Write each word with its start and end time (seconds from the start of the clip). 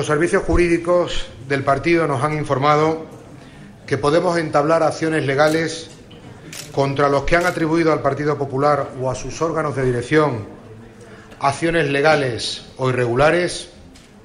Los 0.00 0.06
servicios 0.06 0.44
jurídicos 0.44 1.26
del 1.46 1.62
partido 1.62 2.06
nos 2.06 2.24
han 2.24 2.32
informado 2.32 3.04
que 3.86 3.98
podemos 3.98 4.38
entablar 4.38 4.82
acciones 4.82 5.26
legales 5.26 5.90
contra 6.72 7.10
los 7.10 7.24
que 7.24 7.36
han 7.36 7.44
atribuido 7.44 7.92
al 7.92 8.00
Partido 8.00 8.38
Popular 8.38 8.92
o 8.98 9.10
a 9.10 9.14
sus 9.14 9.42
órganos 9.42 9.76
de 9.76 9.84
dirección 9.84 10.46
acciones 11.38 11.90
legales 11.90 12.64
o 12.78 12.88
irregulares 12.88 13.68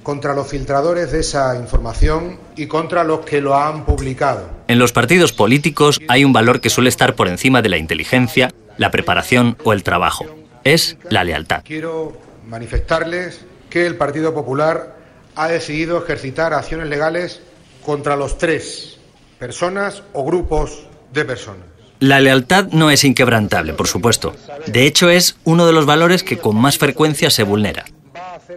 contra 0.02 0.32
los 0.32 0.48
filtradores 0.48 1.12
de 1.12 1.20
esa 1.20 1.54
información 1.56 2.40
y 2.56 2.68
contra 2.68 3.04
los 3.04 3.20
que 3.26 3.42
lo 3.42 3.54
han 3.54 3.84
publicado. 3.84 4.48
En 4.68 4.78
los 4.78 4.92
partidos 4.92 5.34
políticos 5.34 6.00
hay 6.08 6.24
un 6.24 6.32
valor 6.32 6.62
que 6.62 6.70
suele 6.70 6.88
estar 6.88 7.14
por 7.16 7.28
encima 7.28 7.60
de 7.60 7.68
la 7.68 7.76
inteligencia, 7.76 8.50
la 8.78 8.90
preparación 8.90 9.58
o 9.62 9.74
el 9.74 9.82
trabajo. 9.82 10.24
Es 10.64 10.96
la 11.10 11.22
lealtad. 11.22 11.60
Quiero 11.66 12.16
manifestarles 12.46 13.44
que 13.68 13.86
el 13.86 13.96
Partido 13.96 14.32
Popular 14.32 14.95
ha 15.36 15.48
decidido 15.48 16.02
ejercitar 16.02 16.54
acciones 16.54 16.88
legales 16.88 17.40
contra 17.84 18.16
los 18.16 18.38
tres 18.38 18.98
personas 19.38 20.02
o 20.12 20.24
grupos 20.24 20.86
de 21.12 21.24
personas. 21.24 21.66
La 22.00 22.20
lealtad 22.20 22.66
no 22.72 22.90
es 22.90 23.04
inquebrantable, 23.04 23.72
por 23.72 23.86
supuesto. 23.86 24.34
De 24.66 24.86
hecho, 24.86 25.08
es 25.08 25.36
uno 25.44 25.66
de 25.66 25.72
los 25.72 25.86
valores 25.86 26.22
que 26.22 26.38
con 26.38 26.56
más 26.56 26.78
frecuencia 26.78 27.30
se 27.30 27.42
vulnera. 27.42 27.84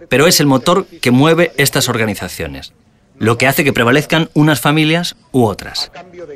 Pero 0.08 0.26
es 0.26 0.40
el 0.40 0.46
motor 0.46 0.86
que 0.86 1.10
mueve 1.10 1.52
estas 1.56 1.88
organizaciones, 1.88 2.72
lo 3.18 3.38
que 3.38 3.46
hace 3.46 3.64
que 3.64 3.72
prevalezcan 3.72 4.30
unas 4.34 4.60
familias 4.60 5.16
u 5.32 5.44
otras. 5.44 5.90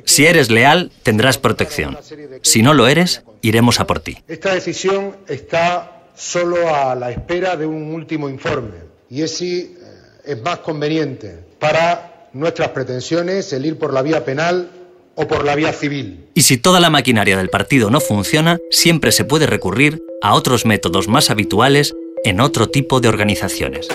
Si 0.05 0.27
eres 0.27 0.51
leal, 0.51 0.93
tendrás 1.03 1.39
protección. 1.39 1.99
Si 2.43 2.63
no 2.63 2.75
lo 2.75 2.87
eres, 2.87 3.23
iremos 3.43 3.81
a 3.81 3.87
por 3.87 4.01
ti. 4.01 4.23
Esta 4.29 4.55
decisión 4.55 5.17
está 5.29 6.05
solo 6.15 6.75
a 6.75 6.95
la 6.95 7.11
espera 7.11 7.57
de 7.57 7.67
un 7.67 7.95
último 7.95 8.29
informe 8.29 8.95
y 9.11 9.23
es 9.23 9.37
si 9.37 9.77
es 10.25 10.43
más 10.43 10.59
conveniente 10.61 11.39
para 11.59 12.29
nuestras 12.33 12.71
pretensiones 12.71 13.53
el 13.53 13.67
ir 13.67 13.79
por 13.79 13.93
la 13.93 14.03
vía 14.03 14.25
penal 14.25 14.71
o 15.15 15.27
por 15.29 15.45
la 15.45 15.55
vía 15.55 15.73
civil. 15.73 16.27
Y 16.35 16.43
si 16.43 16.59
toda 16.59 16.81
la 16.81 16.91
maquinaria 16.91 17.37
del 17.37 17.49
partido 17.51 17.91
no 17.91 18.01
funciona, 18.01 18.59
siempre 18.71 19.13
se 19.13 19.25
puede 19.25 19.47
recurrir 19.47 20.03
a 20.23 20.35
otros 20.35 20.67
métodos 20.67 21.09
más 21.09 21.31
habituales 21.31 21.95
en 22.25 22.41
otro 22.41 22.69
tipo 22.69 23.01
de 23.01 23.09
organizaciones. 23.09 23.89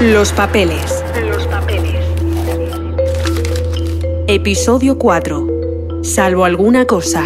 Los 0.00 0.32
papeles. 0.32 1.04
Los 1.26 1.44
papeles. 1.48 1.96
Episodio 4.28 4.96
4. 4.96 6.04
Salvo 6.04 6.44
alguna 6.44 6.84
cosa. 6.84 7.24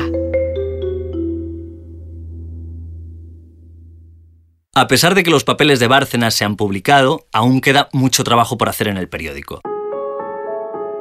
A 4.74 4.86
pesar 4.86 5.14
de 5.14 5.22
que 5.22 5.30
los 5.30 5.44
papeles 5.44 5.80
de 5.80 5.88
Bárcenas 5.88 6.32
se 6.32 6.46
han 6.46 6.56
publicado, 6.56 7.26
aún 7.30 7.60
queda 7.60 7.90
mucho 7.92 8.24
trabajo 8.24 8.56
por 8.56 8.70
hacer 8.70 8.88
en 8.88 8.96
el 8.96 9.10
periódico. 9.10 9.60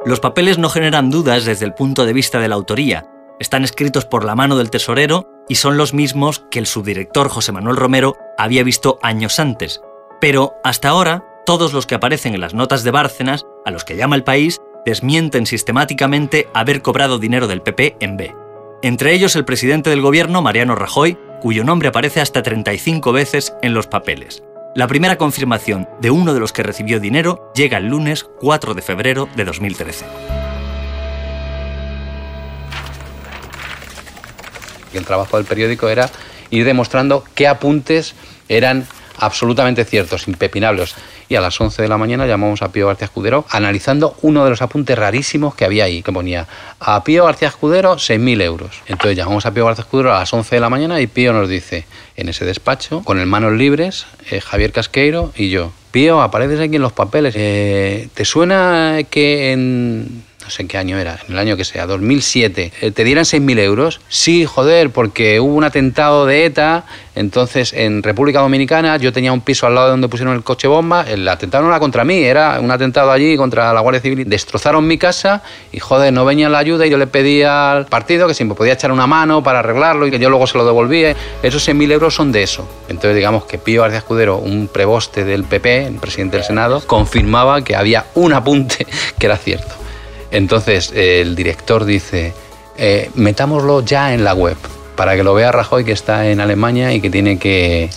Los 0.04 0.20
papeles 0.20 0.58
no 0.58 0.68
generan 0.68 1.08
dudas 1.08 1.46
desde 1.46 1.64
el 1.64 1.72
punto 1.72 2.04
de 2.04 2.12
vista 2.12 2.38
de 2.38 2.48
la 2.48 2.56
autoría. 2.56 3.06
Están 3.40 3.64
escritos 3.64 4.04
por 4.04 4.26
la 4.26 4.34
mano 4.34 4.58
del 4.58 4.68
tesorero 4.68 5.26
y 5.48 5.54
son 5.54 5.78
los 5.78 5.94
mismos 5.94 6.44
que 6.50 6.58
el 6.58 6.66
subdirector 6.66 7.30
José 7.30 7.50
Manuel 7.50 7.76
Romero 7.76 8.18
había 8.36 8.62
visto 8.62 8.98
años 9.00 9.40
antes. 9.40 9.80
Pero 10.20 10.52
hasta 10.62 10.90
ahora, 10.90 11.31
todos 11.44 11.72
los 11.72 11.86
que 11.86 11.94
aparecen 11.94 12.34
en 12.34 12.40
las 12.40 12.54
notas 12.54 12.84
de 12.84 12.90
Bárcenas, 12.90 13.44
a 13.64 13.70
los 13.70 13.84
que 13.84 13.96
llama 13.96 14.16
el 14.16 14.24
país, 14.24 14.58
desmienten 14.84 15.46
sistemáticamente 15.46 16.48
haber 16.54 16.82
cobrado 16.82 17.18
dinero 17.18 17.46
del 17.46 17.62
PP 17.62 17.96
en 18.00 18.16
B. 18.16 18.34
Entre 18.82 19.12
ellos 19.12 19.36
el 19.36 19.44
presidente 19.44 19.90
del 19.90 20.02
gobierno, 20.02 20.42
Mariano 20.42 20.74
Rajoy, 20.74 21.16
cuyo 21.40 21.64
nombre 21.64 21.88
aparece 21.88 22.20
hasta 22.20 22.42
35 22.42 23.12
veces 23.12 23.54
en 23.62 23.74
los 23.74 23.86
papeles. 23.86 24.42
La 24.74 24.86
primera 24.86 25.18
confirmación 25.18 25.88
de 26.00 26.10
uno 26.10 26.32
de 26.32 26.40
los 26.40 26.52
que 26.52 26.62
recibió 26.62 26.98
dinero 26.98 27.52
llega 27.54 27.78
el 27.78 27.88
lunes 27.88 28.24
4 28.40 28.74
de 28.74 28.82
febrero 28.82 29.28
de 29.36 29.44
2013. 29.44 30.06
El 34.94 35.04
trabajo 35.04 35.36
del 35.36 35.46
periódico 35.46 35.88
era 35.88 36.10
ir 36.50 36.64
demostrando 36.64 37.24
qué 37.34 37.48
apuntes 37.48 38.14
eran 38.48 38.86
absolutamente 39.18 39.84
ciertos, 39.84 40.26
impepinables. 40.28 40.94
Y 41.32 41.34
a 41.34 41.40
las 41.40 41.58
11 41.58 41.80
de 41.80 41.88
la 41.88 41.96
mañana 41.96 42.26
llamamos 42.26 42.60
a 42.60 42.72
Pío 42.72 42.88
García 42.88 43.06
Escudero 43.06 43.46
analizando 43.48 44.14
uno 44.20 44.44
de 44.44 44.50
los 44.50 44.60
apuntes 44.60 44.98
rarísimos 44.98 45.54
que 45.54 45.64
había 45.64 45.84
ahí, 45.84 46.02
que 46.02 46.12
ponía 46.12 46.46
a 46.78 47.02
Pío 47.04 47.24
García 47.24 47.48
Escudero 47.48 47.94
6.000 47.94 48.42
euros. 48.42 48.82
Entonces 48.86 49.16
llamamos 49.16 49.46
a 49.46 49.54
Pío 49.54 49.64
García 49.64 49.84
Escudero 49.84 50.14
a 50.14 50.18
las 50.18 50.30
11 50.30 50.56
de 50.56 50.60
la 50.60 50.68
mañana 50.68 51.00
y 51.00 51.06
Pío 51.06 51.32
nos 51.32 51.48
dice, 51.48 51.86
en 52.16 52.28
ese 52.28 52.44
despacho, 52.44 53.02
con 53.02 53.18
el 53.18 53.24
manos 53.24 53.54
libres, 53.54 54.04
eh, 54.30 54.42
Javier 54.42 54.72
Casqueiro 54.72 55.32
y 55.34 55.48
yo, 55.48 55.72
Pío, 55.90 56.20
apareces 56.20 56.60
aquí 56.60 56.76
en 56.76 56.82
los 56.82 56.92
papeles. 56.92 57.32
Eh, 57.34 58.10
¿Te 58.12 58.26
suena 58.26 58.98
que 59.08 59.52
en 59.52 60.24
sé 60.52 60.62
en 60.62 60.68
qué 60.68 60.78
año 60.78 60.98
era, 60.98 61.18
en 61.26 61.32
el 61.32 61.38
año 61.38 61.56
que 61.56 61.64
sea, 61.64 61.86
2007, 61.86 62.72
eh, 62.80 62.90
te 62.90 63.04
dieran 63.04 63.24
6.000 63.24 63.58
euros. 63.58 64.00
Sí, 64.08 64.44
joder, 64.44 64.90
porque 64.90 65.40
hubo 65.40 65.54
un 65.54 65.64
atentado 65.64 66.26
de 66.26 66.44
ETA, 66.44 66.84
entonces 67.14 67.72
en 67.72 68.02
República 68.02 68.40
Dominicana 68.40 68.96
yo 68.96 69.12
tenía 69.12 69.32
un 69.32 69.40
piso 69.40 69.66
al 69.66 69.74
lado 69.74 69.88
de 69.88 69.90
donde 69.92 70.08
pusieron 70.08 70.34
el 70.34 70.42
coche 70.42 70.68
bomba, 70.68 71.04
el 71.08 71.26
atentado 71.28 71.64
no 71.64 71.70
era 71.70 71.80
contra 71.80 72.04
mí, 72.04 72.22
era 72.22 72.60
un 72.60 72.70
atentado 72.70 73.10
allí 73.10 73.36
contra 73.36 73.72
la 73.72 73.80
Guardia 73.80 74.00
Civil. 74.00 74.28
Destrozaron 74.28 74.86
mi 74.86 74.98
casa 74.98 75.42
y 75.72 75.80
joder, 75.80 76.12
no 76.12 76.24
venía 76.24 76.48
la 76.48 76.58
ayuda 76.58 76.86
y 76.86 76.90
yo 76.90 76.98
le 76.98 77.06
pedía 77.06 77.72
al 77.72 77.86
partido 77.86 78.26
que 78.28 78.34
si 78.34 78.44
me 78.44 78.54
podía 78.54 78.74
echar 78.74 78.92
una 78.92 79.06
mano 79.06 79.42
para 79.42 79.58
arreglarlo 79.60 80.06
y 80.06 80.10
que 80.10 80.18
yo 80.18 80.30
luego 80.30 80.46
se 80.46 80.56
lo 80.56 80.64
devolvía. 80.64 81.14
Esos 81.42 81.66
6.000 81.68 81.92
euros 81.92 82.14
son 82.14 82.32
de 82.32 82.42
eso. 82.42 82.68
Entonces 82.88 83.16
digamos 83.16 83.44
que 83.44 83.58
Pío 83.58 83.82
García 83.82 83.98
Escudero, 83.98 84.38
un 84.38 84.68
preboste 84.68 85.24
del 85.24 85.44
PP, 85.44 85.86
el 85.86 85.96
presidente 85.96 86.36
del 86.36 86.46
Senado, 86.46 86.82
confirmaba 86.86 87.62
que 87.62 87.76
había 87.76 88.06
un 88.14 88.32
apunte 88.32 88.86
que 89.18 89.26
era 89.26 89.36
cierto. 89.36 89.82
Entonces 90.32 90.92
el 90.94 91.36
director 91.36 91.84
dice, 91.84 92.34
eh, 92.76 93.10
metámoslo 93.14 93.84
ya 93.84 94.14
en 94.14 94.24
la 94.24 94.34
web 94.34 94.56
para 94.96 95.14
que 95.14 95.22
lo 95.22 95.34
vea 95.34 95.52
Rajoy 95.52 95.84
que 95.84 95.92
está 95.92 96.28
en 96.28 96.40
Alemania 96.40 96.92
y 96.92 97.00
que 97.00 97.10
tiene 97.10 97.38
que, 97.38 97.90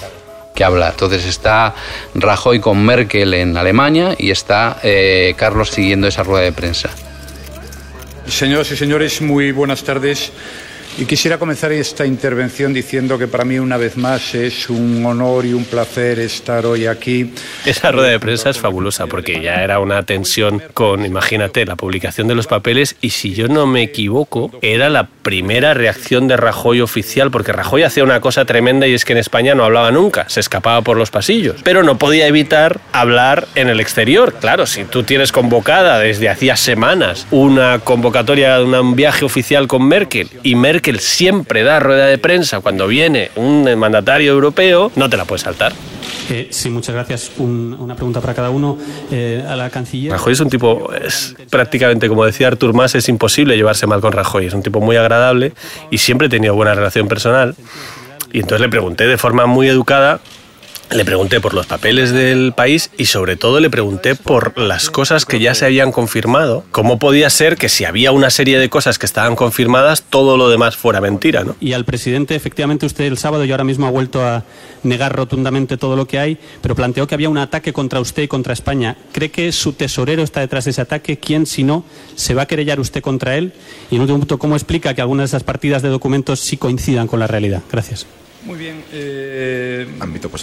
que 0.53 0.63
hablar. 0.63 0.91
Entonces 0.91 1.25
está 1.25 1.75
Rajoy 2.13 2.59
con 2.59 2.84
Merkel 2.84 3.34
en 3.34 3.57
Alemania 3.57 4.16
y 4.18 4.31
está 4.31 4.79
eh, 4.84 5.34
Carlos 5.38 5.69
siguiendo 5.69 6.07
esa 6.07 6.23
rueda 6.23 6.44
de 6.44 6.51
prensa. 6.51 6.90
Señoras 8.28 8.72
y 8.72 8.78
señores, 8.78 9.22
muy 9.22 9.52
buenas 9.52 9.84
tardes. 9.84 10.31
Y 10.98 11.04
quisiera 11.04 11.38
comenzar 11.38 11.74
esta 11.74 12.06
intervención 12.06 12.74
diciendo 12.74 13.18
que 13.18 13.28
para 13.28 13.44
mí 13.44 13.60
una 13.60 13.76
vez 13.76 13.98
más 13.98 14.34
es 14.34 14.70
un 14.70 15.06
honor 15.06 15.46
y 15.46 15.52
un 15.52 15.66
placer 15.66 16.20
estar 16.20 16.66
hoy 16.66 16.86
aquí. 16.86 17.34
Esa 17.66 17.92
rueda 17.92 18.08
de 18.08 18.20
prensa 18.22 18.50
es 18.50 18.58
fabulosa 18.60 19.06
porque 19.06 19.42
ya 19.42 19.62
era 19.62 19.80
una 19.80 20.04
tensión 20.04 20.64
con, 20.74 21.06
imagínate, 21.06 21.66
la 21.66 21.76
publicación 21.76 22.30
de 22.30 22.36
los 22.36 22.48
papeles 22.48 22.96
y 23.02 23.10
si 23.10 23.34
yo 23.34 23.50
no 23.50 23.68
me 23.68 23.82
equivoco, 23.82 24.52
era 24.62 24.88
la 24.88 25.10
primera 25.22 25.74
reacción 25.74 26.30
de 26.30 26.38
Rajoy 26.38 26.80
oficial 26.80 27.30
porque 27.30 27.52
Rajoy 27.52 27.84
hacía 27.84 28.06
una 28.06 28.22
cosa 28.22 28.46
tremenda 28.46 28.88
y 28.88 28.94
es 28.94 29.04
que 29.04 29.12
en 29.12 29.20
España 29.20 29.54
no 29.54 29.66
hablaba 29.66 29.92
nunca, 29.92 30.30
se 30.30 30.40
escapaba 30.40 30.82
por 30.82 30.96
los 30.96 31.12
pasillos, 31.12 31.58
pero 31.66 31.84
no 31.84 31.98
podía 31.98 32.26
evitar 32.26 32.80
hablar 32.94 33.50
en 33.56 33.68
el 33.68 33.82
exterior. 33.82 34.34
Claro, 34.40 34.66
si 34.66 34.86
tú 34.86 35.04
tienes 35.04 35.34
convocada 35.34 36.00
desde 36.00 36.30
hacía 36.30 36.56
semanas 36.56 37.28
una 37.32 37.80
convocatoria 37.80 38.59
de 38.59 38.64
un 38.64 38.96
viaje 38.96 39.26
oficial 39.26 39.68
con 39.68 39.86
Merkel 39.86 40.30
y 40.41 40.56
Merkel 40.56 40.84
que 40.85 40.99
siempre 40.99 41.64
da 41.64 41.79
rueda 41.79 42.05
de 42.05 42.20
prensa 42.20 42.59
cuando 42.59 42.85
viene 42.85 43.32
un 43.37 43.76
mandatario 43.76 44.32
europeo, 44.32 44.91
no 44.96 45.09
te 45.09 45.17
la 45.17 45.26
puedes 45.26 45.41
saltar. 45.41 45.73
Eh, 46.29 46.49
sí, 46.52 46.70
muchas 46.70 46.93
gracias. 46.93 47.32
una 47.40 47.96
pregunta 47.96 48.22
para 48.22 48.35
cada 48.35 48.52
uno. 48.52 48.78
Eh, 49.11 49.43
a 49.47 49.55
la 49.55 49.72
canciller. 49.72 50.11
Rajoy 50.11 50.34
es 50.34 50.40
un 50.41 50.49
tipo, 50.52 50.93
es 50.93 51.35
prácticamente 51.49 52.08
como 52.08 52.23
decía 52.23 52.49
Artur 52.49 52.76
Mas, 52.76 52.93
es 52.93 53.09
imposible 53.09 53.55
llevarse 53.55 53.87
mal 53.87 53.99
con 53.99 54.11
Rajoy. 54.11 54.46
Es 54.46 54.53
un 54.53 54.61
tipo 54.61 54.79
muy 54.79 54.96
agradable 54.96 55.53
y 55.90 55.97
siempre 55.97 56.28
he 56.28 56.29
tenido 56.29 56.53
buena 56.53 56.76
relación 56.76 57.08
personal. 57.08 57.55
Y 58.31 58.41
entonces 58.41 58.61
le 58.61 58.70
pregunté 58.70 59.08
de 59.08 59.17
forma 59.17 59.47
muy 59.47 59.67
educada 59.67 60.20
le 60.91 61.05
pregunté 61.05 61.40
por 61.40 61.53
los 61.53 61.66
papeles 61.66 62.11
del 62.11 62.53
país 62.53 62.90
y 62.97 63.05
sobre 63.05 63.35
todo 63.35 63.59
le 63.59 63.70
pregunté 63.70 64.16
por 64.16 64.58
las 64.58 64.90
cosas 64.90 65.26
que 65.26 65.40
ya 65.40 65.53
se 65.55 65.66
habían 65.66 65.91
confirmado. 65.91 66.64
¿Cómo 66.72 66.99
podía 66.99 67.29
ser 67.29 67.58
que 67.58 67.70
si 67.70 67.85
había 67.85 68.11
una 68.11 68.29
serie 68.29 68.59
de 68.59 68.70
cosas 68.70 68.99
que 68.99 69.05
estaban 69.05 69.35
confirmadas, 69.35 70.03
todo 70.03 70.37
lo 70.37 70.49
demás 70.49 70.76
fuera 70.76 71.02
mentira? 71.02 71.43
¿no? 71.43 71.55
Y 71.59 71.73
al 71.73 71.85
presidente, 71.85 72.35
efectivamente, 72.35 72.85
usted 72.85 73.05
el 73.05 73.17
sábado 73.17 73.46
y 73.46 73.52
ahora 73.52 73.64
mismo 73.64 73.87
ha 73.87 73.91
vuelto 73.91 74.23
a 74.26 74.43
negar 74.84 75.16
rotundamente 75.16 75.78
todo 75.78 75.96
lo 75.96 76.08
que 76.08 76.20
hay, 76.20 76.37
pero 76.61 76.76
planteó 76.76 77.08
que 77.08 77.16
había 77.16 77.29
un 77.29 77.38
ataque 77.38 77.73
contra 77.73 77.99
usted 77.99 78.23
y 78.23 78.28
contra 78.28 78.53
España. 78.53 78.97
¿Cree 79.11 79.31
que 79.31 79.52
su 79.52 79.73
tesorero 79.73 80.23
está 80.23 80.41
detrás 80.41 80.66
de 80.66 80.72
ese 80.72 80.81
ataque? 80.81 81.17
¿Quién, 81.17 81.46
si 81.46 81.64
no, 81.64 81.84
se 82.16 82.34
va 82.34 82.43
a 82.43 82.46
querellar 82.46 82.79
usted 82.79 83.02
contra 83.02 83.35
él? 83.35 83.53
Y 83.90 83.96
en 83.96 84.02
último 84.02 84.20
punto, 84.20 84.38
¿cómo 84.38 84.55
explica 84.55 84.93
que 84.93 85.02
algunas 85.02 85.31
de 85.31 85.38
esas 85.38 85.43
partidas 85.43 85.81
de 85.81 85.90
documentos 85.90 86.40
sí 86.40 86.58
coincidan 86.58 87.08
con 87.08 87.20
la 87.20 87.28
realidad? 87.28 87.61
Gracias. 87.72 88.05
Muy 88.46 88.58
bien. 88.58 88.84
Eh, 88.92 89.88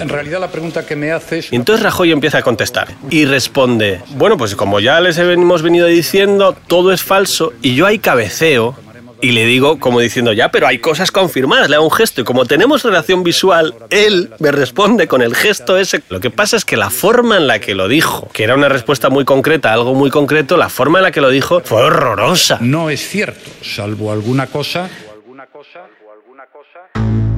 en 0.01 0.09
realidad 0.09 0.41
la 0.41 0.51
pregunta 0.51 0.85
que 0.85 0.97
me 0.97 1.13
haces... 1.13 1.53
Y 1.53 1.57
entonces 1.57 1.85
Rajoy 1.85 2.11
empieza 2.11 2.39
a 2.39 2.43
contestar 2.43 2.89
y 3.11 3.25
responde, 3.25 4.01
bueno, 4.17 4.37
pues 4.37 4.57
como 4.57 4.81
ya 4.81 5.01
les 5.01 5.19
hemos 5.19 5.63
venido 5.63 5.87
diciendo, 5.87 6.57
todo 6.67 6.93
es 6.93 7.03
falso 7.03 7.53
y 7.63 7.75
yo 7.77 7.87
hay 7.87 8.01
cabeceo 8.01 8.77
y 9.21 9.31
le 9.31 9.47
digo 9.47 9.79
como 9.79 10.01
diciendo, 10.01 10.33
ya, 10.33 10.51
pero 10.51 10.67
hay 10.67 10.79
cosas 10.79 11.13
confirmadas, 11.13 11.71
le 11.71 11.77
hago 11.77 11.85
un 11.85 11.93
gesto 11.93 12.21
y 12.21 12.25
como 12.25 12.45
tenemos 12.45 12.83
relación 12.83 13.23
visual, 13.23 13.75
él 13.89 14.31
me 14.41 14.51
responde 14.51 15.07
con 15.07 15.23
el 15.23 15.37
gesto 15.37 15.79
ese. 15.79 16.03
Lo 16.09 16.19
que 16.19 16.31
pasa 16.31 16.57
es 16.57 16.65
que 16.65 16.77
la 16.77 16.91
forma 16.91 17.37
en 17.37 17.47
la 17.47 17.61
que 17.61 17.77
lo 17.77 17.87
dijo, 17.87 18.29
que 18.33 18.43
era 18.43 18.57
una 18.57 18.69
respuesta 18.69 19.11
muy 19.11 19.25
concreta, 19.25 19.73
algo 19.73 19.95
muy 19.95 20.11
concreto, 20.11 20.57
la 20.57 20.69
forma 20.69 20.99
en 20.99 21.05
la 21.05 21.13
que 21.13 21.21
lo 21.21 21.31
dijo 21.31 21.61
fue 21.61 21.83
horrorosa. 21.83 22.59
No 22.61 22.91
es 22.91 23.09
cierto, 23.09 23.49
salvo 23.63 24.11
alguna 24.11 24.49
cosa... 24.49 24.91
O 25.09 25.13
alguna 25.13 25.47
cosa, 25.47 25.87
o 26.05 26.13
alguna 26.13 26.47
cosa... 26.47 27.32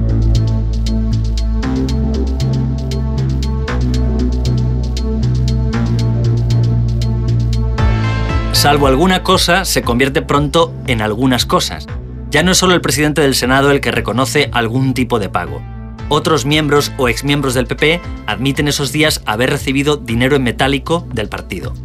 salvo 8.65 8.87
alguna 8.87 9.21
cosa, 9.21 9.63
se 9.63 9.83
convierte 9.83 10.23
pronto 10.23 10.73
en 10.87 11.03
algunas 11.03 11.45
cosas. 11.45 11.85
Ya 12.31 12.41
no 12.41 12.51
es 12.51 12.57
solo 12.57 12.73
el 12.73 12.81
presidente 12.81 13.21
del 13.21 13.35
Senado 13.35 13.69
el 13.69 13.79
que 13.79 13.91
reconoce 13.91 14.49
algún 14.53 14.95
tipo 14.95 15.19
de 15.19 15.29
pago. 15.29 15.61
Otros 16.09 16.47
miembros 16.47 16.91
o 16.97 17.07
exmiembros 17.07 17.53
del 17.53 17.67
PP 17.67 18.01
admiten 18.25 18.67
esos 18.67 18.91
días 18.91 19.21
haber 19.27 19.51
recibido 19.51 19.97
dinero 19.97 20.35
en 20.35 20.41
metálico 20.41 21.07
del 21.13 21.29
partido. 21.29 21.75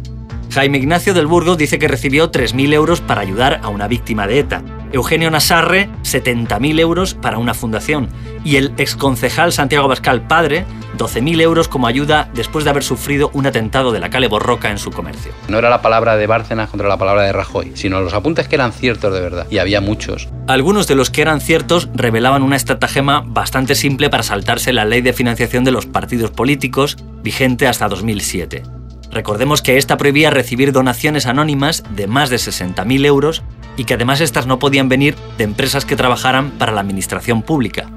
Jaime 0.51 0.79
Ignacio 0.79 1.13
del 1.13 1.27
Burgo 1.27 1.55
dice 1.55 1.77
que 1.77 1.87
recibió 1.87 2.31
3.000 2.31 2.73
euros 2.73 2.99
para 2.99 3.21
ayudar 3.21 3.59
a 3.61 3.69
una 3.69 3.87
víctima 3.87 4.25
de 4.25 4.39
ETA. 4.39 4.63
Eugenio 4.91 5.29
Nasarre, 5.29 5.87
70.000 6.01 6.79
euros 6.79 7.13
para 7.13 7.37
una 7.37 7.53
fundación. 7.53 8.09
Y 8.43 8.55
el 8.55 8.73
exconcejal 8.77 9.51
Santiago 9.51 9.87
Bascal 9.87 10.27
Padre 10.27 10.65
12.000 10.97 11.41
euros 11.41 11.67
como 11.67 11.87
ayuda 11.87 12.29
después 12.33 12.63
de 12.63 12.69
haber 12.69 12.83
sufrido 12.83 13.31
un 13.33 13.45
atentado 13.45 13.91
de 13.91 13.99
la 13.99 14.09
Cale 14.09 14.27
Borroca 14.27 14.69
en 14.69 14.77
su 14.77 14.91
comercio. 14.91 15.31
No 15.47 15.57
era 15.57 15.69
la 15.69 15.81
palabra 15.81 16.15
de 16.15 16.27
Bárcenas 16.27 16.69
contra 16.69 16.87
la 16.87 16.97
palabra 16.97 17.23
de 17.23 17.31
Rajoy, 17.31 17.71
sino 17.75 18.01
los 18.01 18.13
apuntes 18.13 18.47
que 18.47 18.55
eran 18.55 18.71
ciertos 18.71 19.13
de 19.13 19.21
verdad, 19.21 19.47
y 19.49 19.57
había 19.57 19.81
muchos. 19.81 20.29
Algunos 20.47 20.87
de 20.87 20.95
los 20.95 21.09
que 21.09 21.21
eran 21.21 21.41
ciertos 21.41 21.89
revelaban 21.93 22.43
una 22.43 22.55
estratagema 22.55 23.23
bastante 23.25 23.75
simple 23.75 24.09
para 24.09 24.23
saltarse 24.23 24.73
la 24.73 24.85
ley 24.85 25.01
de 25.01 25.13
financiación 25.13 25.63
de 25.63 25.71
los 25.71 25.85
partidos 25.85 26.31
políticos, 26.31 26.97
vigente 27.23 27.67
hasta 27.67 27.87
2007. 27.87 28.63
Recordemos 29.11 29.61
que 29.61 29.77
esta 29.77 29.97
prohibía 29.97 30.29
recibir 30.29 30.71
donaciones 30.71 31.25
anónimas 31.25 31.83
de 31.95 32.07
más 32.07 32.29
de 32.29 32.37
60.000 32.37 33.05
euros 33.05 33.43
y 33.75 33.83
que 33.83 33.95
además 33.95 34.21
estas 34.21 34.47
no 34.47 34.59
podían 34.59 34.87
venir 34.87 35.15
de 35.37 35.43
empresas 35.43 35.85
que 35.85 35.95
trabajaran 35.95 36.51
para 36.51 36.71
la 36.71 36.81
administración 36.81 37.41
pública. 37.41 37.87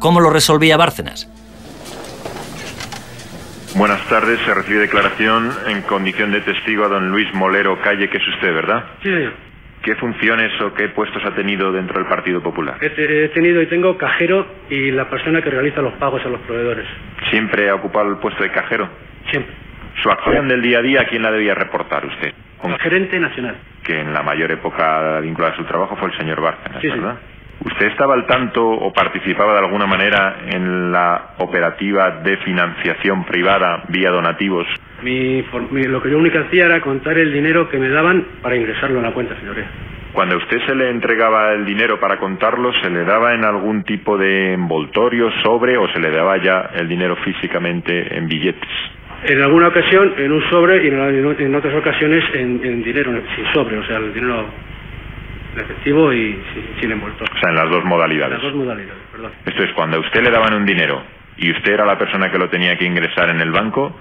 ¿Cómo 0.00 0.20
lo 0.20 0.30
resolvía 0.30 0.76
Bárcenas? 0.76 1.26
Buenas 3.76 4.04
tardes. 4.08 4.38
Se 4.40 4.54
recibe 4.54 4.80
declaración 4.80 5.50
en 5.66 5.82
condición 5.82 6.32
de 6.32 6.40
testigo 6.40 6.84
a 6.84 6.88
don 6.88 7.10
Luis 7.10 7.32
Molero 7.34 7.80
Calle, 7.82 8.08
que 8.08 8.18
es 8.18 8.28
usted, 8.28 8.54
¿verdad? 8.54 8.84
Sí, 9.02 9.08
señor. 9.08 9.32
¿Qué 9.82 9.94
funciones 9.96 10.60
o 10.60 10.74
qué 10.74 10.88
puestos 10.88 11.24
ha 11.24 11.34
tenido 11.34 11.72
dentro 11.72 11.98
del 11.98 12.08
Partido 12.08 12.42
Popular? 12.42 12.76
He, 12.80 13.28
tenido 13.28 13.62
y 13.62 13.66
tengo 13.66 13.96
cajero 13.96 14.46
y 14.68 14.90
la 14.90 15.08
persona 15.08 15.40
que 15.40 15.50
realiza 15.50 15.80
los 15.80 15.94
pagos 15.94 16.24
a 16.24 16.28
los 16.28 16.40
proveedores. 16.40 16.86
¿Siempre 17.30 17.70
ha 17.70 17.74
ocupado 17.74 18.08
el 18.08 18.16
puesto 18.16 18.42
de 18.42 18.50
cajero? 18.50 18.88
Siempre. 19.30 19.54
¿Su 20.02 20.10
acción 20.10 20.48
del 20.48 20.62
día 20.62 20.78
a 20.78 20.82
día, 20.82 21.06
quién 21.08 21.22
la 21.22 21.30
debía 21.30 21.54
reportar 21.54 22.04
usted? 22.06 22.32
El 22.64 22.78
gerente 22.78 23.18
nacional. 23.18 23.56
Que 23.84 24.00
en 24.00 24.12
la 24.12 24.22
mayor 24.22 24.50
época 24.50 25.20
vinculada 25.20 25.54
a 25.54 25.56
su 25.56 25.64
trabajo 25.64 25.96
fue 25.96 26.10
el 26.10 26.18
señor 26.18 26.40
Bárcenas, 26.40 26.80
sí, 26.80 26.88
¿verdad? 26.88 27.16
¿Usted 27.64 27.86
estaba 27.86 28.14
al 28.14 28.26
tanto 28.26 28.64
o 28.64 28.92
participaba 28.92 29.54
de 29.54 29.66
alguna 29.66 29.86
manera 29.86 30.36
en 30.46 30.92
la 30.92 31.30
operativa 31.38 32.20
de 32.22 32.36
financiación 32.38 33.24
privada 33.24 33.82
vía 33.88 34.10
donativos? 34.10 34.66
Mi, 35.02 35.42
lo 35.42 36.00
que 36.00 36.10
yo 36.10 36.18
única 36.18 36.40
hacía 36.40 36.66
era 36.66 36.80
contar 36.80 37.18
el 37.18 37.32
dinero 37.32 37.68
que 37.68 37.78
me 37.78 37.88
daban 37.88 38.24
para 38.42 38.56
ingresarlo 38.56 38.98
en 38.98 39.04
la 39.04 39.12
cuenta, 39.12 39.36
señoría. 39.40 39.66
Cuando 40.12 40.36
a 40.36 40.38
usted 40.38 40.58
se 40.66 40.74
le 40.74 40.90
entregaba 40.90 41.52
el 41.52 41.66
dinero 41.66 42.00
para 42.00 42.18
contarlo, 42.18 42.72
¿se 42.80 42.90
le 42.90 43.04
daba 43.04 43.34
en 43.34 43.44
algún 43.44 43.82
tipo 43.82 44.16
de 44.16 44.52
envoltorio, 44.52 45.30
sobre 45.42 45.76
o 45.76 45.88
se 45.88 46.00
le 46.00 46.10
daba 46.10 46.36
ya 46.38 46.70
el 46.74 46.88
dinero 46.88 47.16
físicamente 47.16 48.16
en 48.16 48.26
billetes? 48.26 48.68
En 49.24 49.42
alguna 49.42 49.68
ocasión 49.68 50.14
en 50.16 50.32
un 50.32 50.42
sobre 50.48 50.84
y 50.84 50.88
en, 50.88 51.54
otras 51.54 51.74
ocasiones 51.74 52.24
en, 52.34 52.60
en 52.64 52.82
dinero 52.84 53.12
sin 53.34 53.52
sobre, 53.52 53.78
o 53.78 53.84
sea, 53.84 53.96
el 53.96 54.14
dinero 54.14 54.46
efectivo 55.60 56.12
y 56.12 56.38
sin, 56.80 56.92
envoltorio. 56.92 57.32
O 57.34 57.38
sea, 57.40 57.50
en 57.50 57.56
las 57.56 57.70
dos 57.70 57.84
modalidades. 57.84 58.34
Las 58.34 58.42
dos 58.42 58.54
modalidades, 58.54 59.02
perdón. 59.12 59.32
Esto 59.44 59.62
es, 59.62 59.72
cuando 59.72 59.96
a 59.96 60.00
usted 60.00 60.22
le 60.22 60.30
daban 60.30 60.54
un 60.54 60.64
dinero 60.64 61.02
y 61.36 61.50
usted 61.50 61.72
era 61.72 61.84
la 61.84 61.98
persona 61.98 62.30
que 62.30 62.38
lo 62.38 62.48
tenía 62.48 62.76
que 62.76 62.84
ingresar 62.84 63.30
en 63.30 63.40
el 63.40 63.50
banco, 63.50 63.96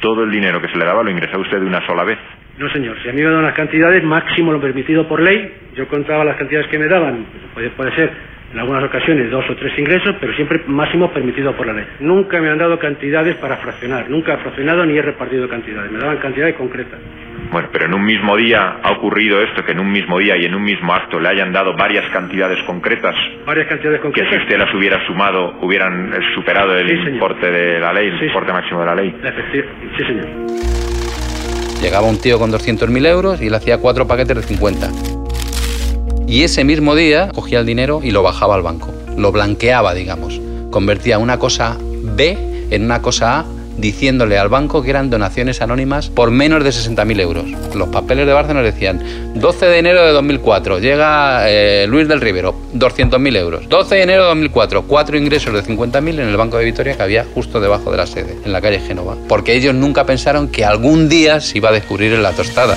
todo 0.00 0.24
el 0.24 0.30
dinero 0.30 0.60
que 0.60 0.68
se 0.68 0.78
le 0.78 0.84
daba 0.84 1.02
lo 1.02 1.10
ingresaba 1.10 1.42
usted 1.42 1.60
de 1.60 1.66
una 1.66 1.84
sola 1.86 2.04
vez. 2.04 2.18
No, 2.58 2.70
señor. 2.70 2.96
Si 3.02 3.08
a 3.08 3.12
mí 3.12 3.22
me 3.22 3.28
daban 3.28 3.44
las 3.44 3.54
cantidades, 3.54 4.02
máximo 4.04 4.52
lo 4.52 4.60
permitido 4.60 5.08
por 5.08 5.20
ley, 5.20 5.52
yo 5.74 5.88
contaba 5.88 6.24
las 6.24 6.36
cantidades 6.36 6.68
que 6.68 6.78
me 6.78 6.86
daban. 6.86 7.24
Puede, 7.54 7.70
puede 7.70 7.94
ser 7.94 8.10
en 8.52 8.58
algunas 8.58 8.82
ocasiones 8.84 9.30
dos 9.30 9.48
o 9.48 9.56
tres 9.56 9.78
ingresos, 9.78 10.16
pero 10.20 10.34
siempre 10.34 10.60
máximo 10.66 11.12
permitido 11.12 11.54
por 11.54 11.66
la 11.66 11.72
ley. 11.72 11.84
Nunca 12.00 12.40
me 12.40 12.50
han 12.50 12.58
dado 12.58 12.78
cantidades 12.78 13.36
para 13.36 13.56
fraccionar, 13.58 14.10
nunca 14.10 14.34
he 14.34 14.36
fraccionado 14.38 14.84
ni 14.84 14.98
he 14.98 15.02
repartido 15.02 15.48
cantidades, 15.48 15.90
me 15.92 15.98
daban 15.98 16.18
cantidades 16.18 16.56
concretas. 16.56 16.98
Bueno, 17.50 17.68
pero 17.72 17.86
en 17.86 17.94
un 17.94 18.04
mismo 18.04 18.36
día 18.36 18.76
ha 18.82 18.92
ocurrido 18.92 19.42
esto, 19.42 19.64
que 19.64 19.72
en 19.72 19.80
un 19.80 19.90
mismo 19.90 20.18
día 20.18 20.36
y 20.36 20.44
en 20.44 20.54
un 20.54 20.62
mismo 20.62 20.94
acto 20.94 21.18
le 21.18 21.28
hayan 21.28 21.52
dado 21.52 21.74
varias 21.76 22.04
cantidades 22.12 22.62
concretas. 22.64 23.14
Varias 23.44 23.66
cantidades 23.66 24.00
concretas. 24.00 24.30
Que 24.30 24.36
si 24.36 24.42
usted 24.42 24.58
las 24.58 24.72
hubiera 24.72 25.04
sumado, 25.06 25.58
hubieran 25.60 26.12
superado 26.34 26.76
el 26.76 27.08
importe 27.08 27.50
de 27.50 27.80
la 27.80 27.92
ley, 27.92 28.08
el 28.08 28.22
importe 28.22 28.52
máximo 28.52 28.80
de 28.80 28.86
la 28.86 28.94
ley. 28.94 29.16
Sí, 29.52 30.04
señor. 30.04 30.28
Llegaba 31.82 32.06
un 32.06 32.20
tío 32.20 32.38
con 32.38 32.52
200.000 32.52 33.06
euros 33.06 33.42
y 33.42 33.50
le 33.50 33.56
hacía 33.56 33.78
cuatro 33.78 34.06
paquetes 34.06 34.36
de 34.36 34.42
50. 34.42 34.88
Y 36.28 36.44
ese 36.44 36.62
mismo 36.62 36.94
día 36.94 37.30
cogía 37.34 37.58
el 37.58 37.66
dinero 37.66 38.00
y 38.02 38.12
lo 38.12 38.22
bajaba 38.22 38.54
al 38.54 38.62
banco. 38.62 38.94
Lo 39.16 39.32
blanqueaba, 39.32 39.92
digamos. 39.94 40.40
Convertía 40.70 41.18
una 41.18 41.38
cosa 41.38 41.76
B 41.80 42.68
en 42.70 42.84
una 42.84 43.02
cosa 43.02 43.40
A 43.40 43.44
diciéndole 43.80 44.38
al 44.38 44.48
banco 44.48 44.82
que 44.82 44.90
eran 44.90 45.10
donaciones 45.10 45.60
anónimas 45.62 46.08
por 46.10 46.30
menos 46.30 46.62
de 46.64 46.70
60.000 46.70 47.20
euros. 47.20 47.44
Los 47.74 47.88
papeles 47.88 48.26
de 48.26 48.32
Bárcenas 48.32 48.64
decían 48.64 49.02
12 49.34 49.66
de 49.66 49.78
enero 49.78 50.04
de 50.04 50.12
2004, 50.12 50.78
llega 50.78 51.48
eh, 51.48 51.86
Luis 51.88 52.08
del 52.08 52.20
Rivero, 52.20 52.54
200.000 52.74 53.36
euros. 53.36 53.68
12 53.68 53.94
de 53.94 54.02
enero 54.02 54.22
de 54.22 54.28
2004, 54.28 54.82
cuatro 54.82 55.16
ingresos 55.16 55.52
de 55.54 55.62
50.000 55.62 56.20
en 56.20 56.28
el 56.28 56.36
Banco 56.36 56.58
de 56.58 56.64
Vitoria 56.64 56.96
que 56.96 57.02
había 57.02 57.24
justo 57.24 57.60
debajo 57.60 57.90
de 57.90 57.96
la 57.96 58.06
sede, 58.06 58.36
en 58.44 58.52
la 58.52 58.60
calle 58.60 58.80
Génova. 58.80 59.16
Porque 59.28 59.54
ellos 59.54 59.74
nunca 59.74 60.04
pensaron 60.04 60.48
que 60.48 60.64
algún 60.64 61.08
día 61.08 61.40
se 61.40 61.58
iba 61.58 61.70
a 61.70 61.72
descubrir 61.72 62.12
en 62.12 62.22
la 62.22 62.32
tostada. 62.32 62.76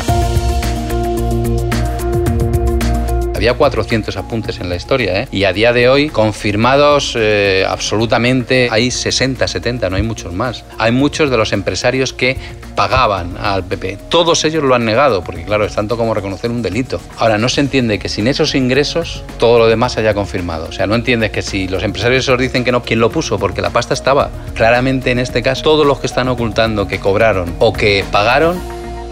Había 3.44 3.56
400 3.56 4.16
apuntes 4.16 4.62
en 4.62 4.70
la 4.70 4.78
historia, 4.78 5.24
¿eh? 5.24 5.28
y 5.30 5.44
a 5.44 5.52
día 5.52 5.74
de 5.74 5.90
hoy, 5.90 6.08
confirmados 6.08 7.14
eh, 7.18 7.66
absolutamente, 7.68 8.70
hay 8.72 8.90
60, 8.90 9.46
70, 9.46 9.90
no 9.90 9.98
hay 9.98 10.02
muchos 10.02 10.32
más. 10.32 10.64
Hay 10.78 10.94
muchos 10.94 11.30
de 11.30 11.36
los 11.36 11.52
empresarios 11.52 12.14
que 12.14 12.38
pagaban 12.74 13.36
al 13.38 13.66
PP. 13.66 13.98
Todos 14.08 14.46
ellos 14.46 14.64
lo 14.64 14.76
han 14.76 14.86
negado, 14.86 15.26
porque 15.26 15.44
claro, 15.44 15.66
es 15.66 15.76
tanto 15.76 15.98
como 15.98 16.14
reconocer 16.14 16.52
un 16.52 16.62
delito. 16.62 17.02
Ahora, 17.18 17.38
no 17.38 17.50
se 17.50 17.60
entiende 17.60 18.00
que 18.00 18.08
sin 18.08 18.28
esos 18.28 18.56
ingresos 18.56 19.26
todo 19.40 19.60
lo 19.60 19.68
demás 19.68 19.98
haya 19.98 20.14
confirmado. 20.14 20.68
O 20.70 20.72
sea, 20.72 20.88
no 20.88 20.96
entiendes 20.96 21.32
que 21.32 21.42
si 21.42 21.68
los 21.68 21.84
empresarios 21.84 22.30
os 22.30 22.40
dicen 22.40 22.64
que 22.64 22.72
no, 22.72 22.82
¿quién 22.82 23.02
lo 23.02 23.10
puso? 23.10 23.38
Porque 23.40 23.62
la 23.62 23.72
pasta 23.72 23.94
estaba. 23.94 24.32
Claramente 24.54 25.12
en 25.12 25.20
este 25.20 25.44
caso, 25.44 25.64
todos 25.64 25.86
los 25.86 26.00
que 26.00 26.08
están 26.08 26.30
ocultando 26.30 26.88
que 26.88 27.02
cobraron 27.02 27.54
o 27.60 27.74
que 27.74 28.06
pagaron, 28.10 28.58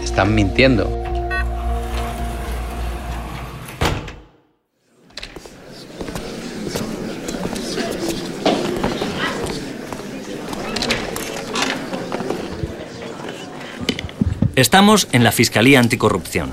están 0.02 0.34
mintiendo. 0.34 1.01
Estamos 14.54 15.08
en 15.12 15.24
la 15.24 15.32
Fiscalía 15.32 15.80
Anticorrupción. 15.80 16.52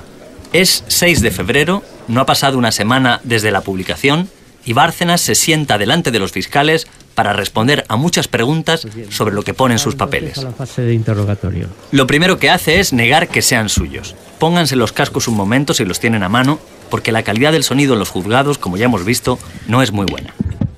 Es 0.54 0.84
6 0.88 1.20
de 1.20 1.30
febrero, 1.30 1.82
no 2.08 2.22
ha 2.22 2.26
pasado 2.26 2.56
una 2.56 2.72
semana 2.72 3.20
desde 3.24 3.50
la 3.50 3.60
publicación 3.60 4.30
y 4.64 4.72
Bárcenas 4.72 5.20
se 5.20 5.34
sienta 5.34 5.76
delante 5.76 6.10
de 6.10 6.18
los 6.18 6.32
fiscales 6.32 6.86
para 7.14 7.34
responder 7.34 7.84
a 7.88 7.96
muchas 7.96 8.26
preguntas 8.26 8.86
sobre 9.10 9.34
lo 9.34 9.42
que 9.42 9.52
pone 9.52 9.74
en 9.74 9.78
sus 9.78 9.96
papeles. 9.96 10.40
Lo 11.90 12.06
primero 12.06 12.38
que 12.38 12.48
hace 12.48 12.80
es 12.80 12.94
negar 12.94 13.28
que 13.28 13.42
sean 13.42 13.68
suyos. 13.68 14.16
Pónganse 14.38 14.76
los 14.76 14.92
cascos 14.92 15.28
un 15.28 15.36
momento 15.36 15.74
si 15.74 15.84
los 15.84 16.00
tienen 16.00 16.22
a 16.22 16.30
mano, 16.30 16.58
porque 16.88 17.12
la 17.12 17.22
calidad 17.22 17.52
del 17.52 17.64
sonido 17.64 17.92
en 17.92 17.98
los 17.98 18.08
juzgados, 18.08 18.56
como 18.56 18.78
ya 18.78 18.86
hemos 18.86 19.04
visto, 19.04 19.38
no 19.66 19.82
es 19.82 19.92
muy 19.92 20.06
buena. 20.06 20.34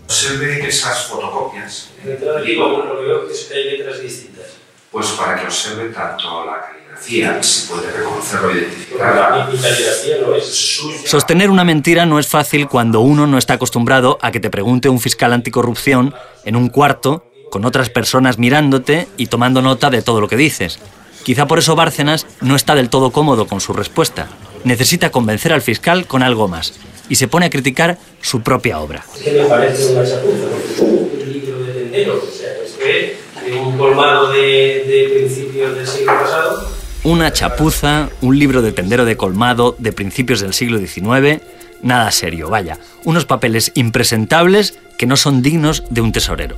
Observe 0.07 0.67
esas 0.67 1.05
fotocopias. 1.05 1.91
En 2.05 2.11
lo 2.26 2.43
que 2.43 3.05
veo 3.05 3.29
que 3.29 3.55
hay 3.55 3.79
letras 3.79 4.02
distintas. 4.02 4.47
Pues 4.91 5.07
para 5.12 5.41
que 5.41 5.47
observe 5.47 5.88
tanto 5.91 6.45
la 6.45 6.61
calidad 6.61 6.82
caligrafía 6.93 7.43
se 7.43 7.69
puede 7.69 7.91
reconocerlo 7.91 8.51
e 8.51 8.59
identificar. 8.59 9.49
Mi 9.51 9.59
caligrafía 9.59 10.17
no 10.21 10.35
es 10.35 10.81
Sostener 11.07 11.51
una 11.51 11.65
mentira 11.65 12.07
no 12.07 12.19
es 12.19 12.27
fácil 12.27 12.69
cuando 12.69 13.01
uno 13.01 13.27
no 13.27 13.39
está 13.39 13.55
acostumbrado 13.55 14.19
a 14.21 14.31
que 14.31 14.41
te 14.41 14.51
pregunte 14.51 14.89
un 14.89 15.01
fiscal 15.01 15.33
anticorrupción 15.33 16.15
en 16.45 16.57
un 16.57 16.69
cuarto 16.69 17.25
con 17.51 17.65
otras 17.65 17.91
personas 17.91 18.39
mirándote 18.39 19.09
y 19.17 19.27
tomando 19.27 19.63
nota 19.63 19.91
de 19.91 20.03
todo 20.03 20.21
lo 20.21 20.29
que 20.29 20.37
dices. 20.37 20.79
Quizá 21.23 21.47
por 21.47 21.59
eso 21.59 21.77
Bárcenas 21.77 22.27
no 22.41 22.57
está 22.57 22.75
del 22.75 22.89
todo 22.89 23.13
cómodo 23.13 23.47
con 23.47 23.61
su 23.61 23.73
respuesta. 23.73 24.29
Necesita 24.65 25.11
convencer 25.11 25.53
al 25.53 25.63
fiscal 25.63 26.07
con 26.07 26.23
algo 26.23 26.49
más 26.49 26.75
y 27.09 27.17
se 27.17 27.29
pone 27.29 27.47
a 27.47 27.51
criticar 27.51 27.99
su 28.21 28.43
propia 28.43 28.81
obra. 28.81 29.05
Que 29.23 29.33
me 29.33 29.45
parece 29.45 29.93
una 29.93 30.05
chapuza, 30.05 30.83
un 30.83 31.33
libro 31.33 31.59
de 31.65 31.73
tenderos, 31.73 32.25
o 32.25 32.31
sea, 32.31 32.53
es 32.65 32.73
que 32.73 33.23
un 33.55 33.77
colmado 33.77 34.33
de, 34.33 34.85
de 34.87 35.11
principios 35.15 35.75
del 35.75 35.87
siglo 35.87 36.13
pasado. 36.15 36.72
Una 37.04 37.32
chapuza, 37.32 38.11
un 38.21 38.38
libro 38.38 38.62
de 38.62 38.71
tendero 38.71 39.04
de 39.04 39.16
colmado 39.16 39.75
de 39.76 39.92
principios 39.92 40.40
del 40.40 40.54
siglo 40.54 40.78
XIX, 40.78 41.42
nada 41.82 42.09
serio, 42.12 42.49
vaya, 42.49 42.78
unos 43.02 43.25
papeles 43.25 43.73
impresentables 43.75 44.78
que 44.99 45.06
no 45.06 45.16
son 45.16 45.42
dignos 45.42 45.82
de 45.90 46.00
un 46.00 46.12
tesorero. 46.12 46.56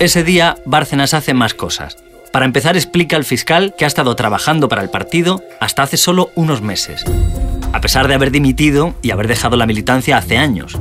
Ese 0.00 0.24
día, 0.24 0.56
Bárcenas 0.64 1.14
hace 1.14 1.32
más 1.32 1.54
cosas. 1.54 1.96
Para 2.32 2.44
empezar, 2.44 2.76
explica 2.76 3.14
al 3.14 3.24
fiscal 3.24 3.72
que 3.78 3.84
ha 3.84 3.88
estado 3.88 4.16
trabajando 4.16 4.68
para 4.68 4.82
el 4.82 4.90
partido 4.90 5.44
hasta 5.60 5.84
hace 5.84 5.96
solo 5.96 6.32
unos 6.34 6.60
meses, 6.60 7.04
a 7.72 7.80
pesar 7.80 8.08
de 8.08 8.14
haber 8.14 8.32
dimitido 8.32 8.96
y 9.00 9.12
haber 9.12 9.28
dejado 9.28 9.56
la 9.56 9.66
militancia 9.66 10.16
hace 10.16 10.38
años. 10.38 10.76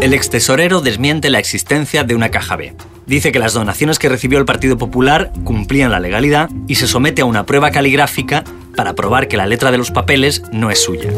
El 0.00 0.14
ex 0.14 0.30
tesorero 0.30 0.80
desmiente 0.80 1.28
la 1.28 1.38
existencia 1.38 2.02
de 2.02 2.14
una 2.14 2.30
caja 2.30 2.56
B. 2.56 2.74
Dice 3.06 3.32
que 3.32 3.38
las 3.38 3.52
donaciones 3.52 3.98
que 3.98 4.08
recibió 4.08 4.38
el 4.38 4.46
Partido 4.46 4.78
Popular 4.78 5.30
cumplían 5.44 5.90
la 5.90 6.00
legalidad 6.00 6.48
y 6.66 6.76
se 6.76 6.86
somete 6.86 7.22
a 7.22 7.26
una 7.26 7.44
prueba 7.44 7.70
caligráfica 7.70 8.44
para 8.76 8.94
probar 8.94 9.28
que 9.28 9.36
la 9.36 9.46
letra 9.46 9.70
de 9.70 9.78
los 9.78 9.90
papeles 9.90 10.42
no 10.52 10.70
es 10.70 10.82
suya. 10.82 11.10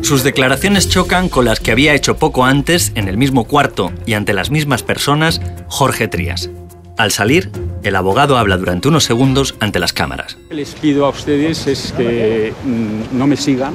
Sus 0.00 0.22
declaraciones 0.22 0.88
chocan 0.88 1.28
con 1.28 1.44
las 1.44 1.60
que 1.60 1.72
había 1.72 1.94
hecho 1.94 2.16
poco 2.16 2.44
antes, 2.44 2.92
en 2.94 3.08
el 3.08 3.16
mismo 3.16 3.44
cuarto 3.44 3.92
y 4.06 4.14
ante 4.14 4.32
las 4.32 4.50
mismas 4.50 4.82
personas, 4.82 5.40
Jorge 5.68 6.08
Trías. 6.08 6.50
Al 6.96 7.10
salir, 7.10 7.50
el 7.82 7.96
abogado 7.96 8.38
habla 8.38 8.56
durante 8.56 8.88
unos 8.88 9.04
segundos 9.04 9.54
ante 9.60 9.78
las 9.78 9.92
cámaras. 9.92 10.38
Les 10.50 10.74
pido 10.74 11.06
a 11.06 11.10
ustedes 11.10 11.66
es 11.66 11.92
que 11.96 12.52
mm, 12.64 13.18
no 13.18 13.26
me 13.26 13.36
sigan 13.36 13.74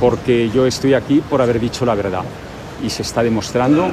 porque 0.00 0.50
yo 0.54 0.66
estoy 0.66 0.94
aquí 0.94 1.22
por 1.28 1.42
haber 1.42 1.60
dicho 1.60 1.84
la 1.84 1.94
verdad 1.94 2.22
y 2.84 2.90
se 2.90 3.02
está 3.02 3.22
demostrando 3.22 3.90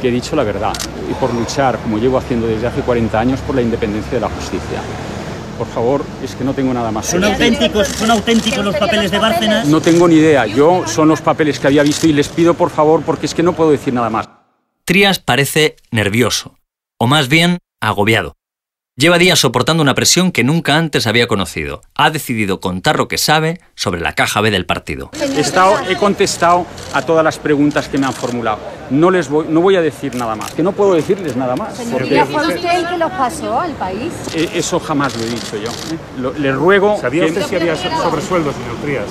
que 0.00 0.08
he 0.08 0.10
dicho 0.10 0.34
la 0.36 0.44
verdad 0.44 0.72
y 1.10 1.14
por 1.14 1.32
luchar, 1.34 1.78
como 1.78 1.98
llevo 1.98 2.18
haciendo 2.18 2.46
desde 2.46 2.66
hace 2.66 2.80
40 2.80 3.18
años, 3.18 3.40
por 3.40 3.54
la 3.54 3.62
independencia 3.62 4.12
de 4.12 4.20
la 4.20 4.28
justicia 4.28 4.80
por 5.60 5.68
favor, 5.68 6.02
es 6.24 6.34
que 6.34 6.42
no 6.42 6.54
tengo 6.54 6.72
nada 6.72 6.90
más. 6.90 7.04
¿Son 7.04 7.22
auténticos, 7.22 7.86
¿Son 7.88 8.10
auténticos 8.10 8.64
los 8.64 8.74
papeles 8.76 9.10
de 9.10 9.18
Bárcenas? 9.18 9.68
No 9.68 9.82
tengo 9.82 10.08
ni 10.08 10.14
idea. 10.14 10.46
Yo 10.46 10.84
son 10.86 11.06
los 11.08 11.20
papeles 11.20 11.60
que 11.60 11.66
había 11.66 11.82
visto 11.82 12.06
y 12.06 12.14
les 12.14 12.30
pido 12.30 12.54
por 12.54 12.70
favor 12.70 13.02
porque 13.02 13.26
es 13.26 13.34
que 13.34 13.42
no 13.42 13.52
puedo 13.52 13.70
decir 13.70 13.92
nada 13.92 14.08
más. 14.08 14.26
Trías 14.86 15.18
parece 15.18 15.76
nervioso, 15.90 16.56
o 16.96 17.06
más 17.06 17.28
bien 17.28 17.58
agobiado. 17.78 18.36
Lleva 19.00 19.16
días 19.16 19.38
soportando 19.38 19.82
una 19.82 19.94
presión 19.94 20.30
que 20.30 20.44
nunca 20.44 20.76
antes 20.76 21.06
había 21.06 21.26
conocido. 21.26 21.80
Ha 21.94 22.10
decidido 22.10 22.60
contar 22.60 22.98
lo 22.98 23.08
que 23.08 23.16
sabe 23.16 23.58
sobre 23.74 23.98
la 23.98 24.14
caja 24.14 24.42
B 24.42 24.50
del 24.50 24.66
partido. 24.66 25.10
He, 25.18 25.40
estado, 25.40 25.80
he 25.88 25.96
contestado 25.96 26.66
a 26.92 27.00
todas 27.00 27.24
las 27.24 27.38
preguntas 27.38 27.88
que 27.88 27.96
me 27.96 28.04
han 28.04 28.12
formulado. 28.12 28.58
No 28.90 29.10
les 29.10 29.30
voy, 29.30 29.46
no 29.48 29.62
voy 29.62 29.76
a 29.76 29.80
decir 29.80 30.14
nada 30.16 30.36
más, 30.36 30.50
que 30.50 30.62
no 30.62 30.72
puedo 30.72 30.92
decirles 30.92 31.34
nada 31.34 31.56
más. 31.56 31.78
Señoría, 31.78 32.26
¿fue 32.26 32.46
usted 32.46 32.76
el 32.76 32.88
que 32.88 32.98
los 32.98 33.10
pasó 33.12 33.58
al 33.58 33.72
país? 33.72 34.12
Eh, 34.34 34.50
eso 34.52 34.78
jamás 34.78 35.16
lo 35.16 35.24
he 35.24 35.30
dicho 35.30 35.56
yo. 35.56 35.70
¿eh? 35.70 36.32
le 36.38 36.52
ruego... 36.52 36.98
¿Sabía 37.00 37.24
usted 37.24 37.46
si 37.46 37.56
había 37.56 37.76
sobresueldo, 37.76 38.52
señor 38.52 38.76
Trías? 38.82 39.06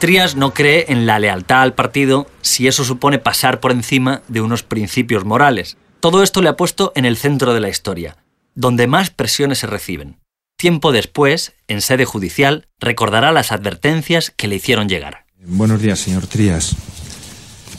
Trías 0.00 0.36
no 0.36 0.52
cree 0.52 0.84
en 0.88 1.06
la 1.06 1.18
lealtad 1.18 1.62
al 1.62 1.72
partido 1.72 2.26
si 2.42 2.68
eso 2.68 2.84
supone 2.84 3.18
pasar 3.18 3.60
por 3.60 3.72
encima 3.72 4.20
de 4.28 4.42
unos 4.42 4.62
principios 4.62 5.24
morales. 5.24 5.78
Todo 6.00 6.22
esto 6.22 6.42
le 6.42 6.50
ha 6.50 6.58
puesto 6.58 6.92
en 6.94 7.06
el 7.06 7.16
centro 7.16 7.54
de 7.54 7.60
la 7.60 7.70
historia 7.70 8.18
donde 8.54 8.86
más 8.86 9.10
presiones 9.10 9.58
se 9.58 9.66
reciben. 9.66 10.16
Tiempo 10.56 10.92
después, 10.92 11.54
en 11.68 11.80
sede 11.80 12.04
judicial, 12.04 12.66
recordará 12.80 13.32
las 13.32 13.52
advertencias 13.52 14.30
que 14.30 14.48
le 14.48 14.56
hicieron 14.56 14.88
llegar. 14.88 15.24
Buenos 15.46 15.82
días, 15.82 15.98
señor 15.98 16.26
Trías. 16.26 16.76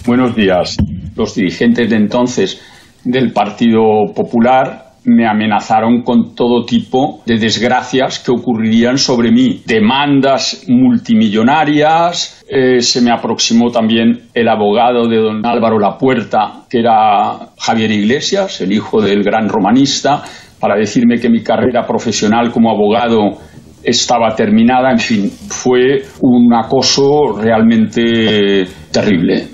Buenos 0.06 0.36
días. 0.36 0.78
Los 1.16 1.34
dirigentes 1.34 1.90
de 1.90 1.96
entonces 1.96 2.62
del 3.04 3.32
Partido 3.32 3.82
Popular 4.14 4.86
me 5.06 5.28
amenazaron 5.28 6.02
con 6.02 6.36
todo 6.36 6.66
tipo 6.66 7.22
de 7.26 7.38
desgracias 7.38 8.20
que 8.20 8.32
ocurrirían 8.32 8.98
sobre 8.98 9.32
mí. 9.32 9.62
Demandas 9.66 10.66
multimillonarias, 10.68 12.44
eh, 12.50 12.82
se 12.82 13.02
me 13.02 13.12
aproximó 13.12 13.72
también 13.72 14.30
el 14.34 14.48
abogado 14.48 15.08
de 15.08 15.18
don 15.18 15.46
Álvaro 15.46 15.80
Lapuerta, 15.80 16.66
que 16.70 16.80
era 16.80 17.50
Javier 17.58 17.92
Iglesias, 17.92 18.62
el 18.62 18.74
hijo 18.74 19.02
del 19.02 19.24
gran 19.24 19.48
romanista, 19.48 20.24
para 20.66 20.80
decirme 20.80 21.20
que 21.20 21.30
mi 21.30 21.44
carrera 21.44 21.86
profesional 21.86 22.52
como 22.52 22.72
abogado 22.72 23.38
estaba 23.84 24.36
terminada, 24.36 24.90
en 24.90 24.98
fin, 24.98 25.30
fue 25.30 26.02
un 26.22 26.52
acoso 26.56 27.38
realmente 27.40 28.66
terrible. 28.92 29.48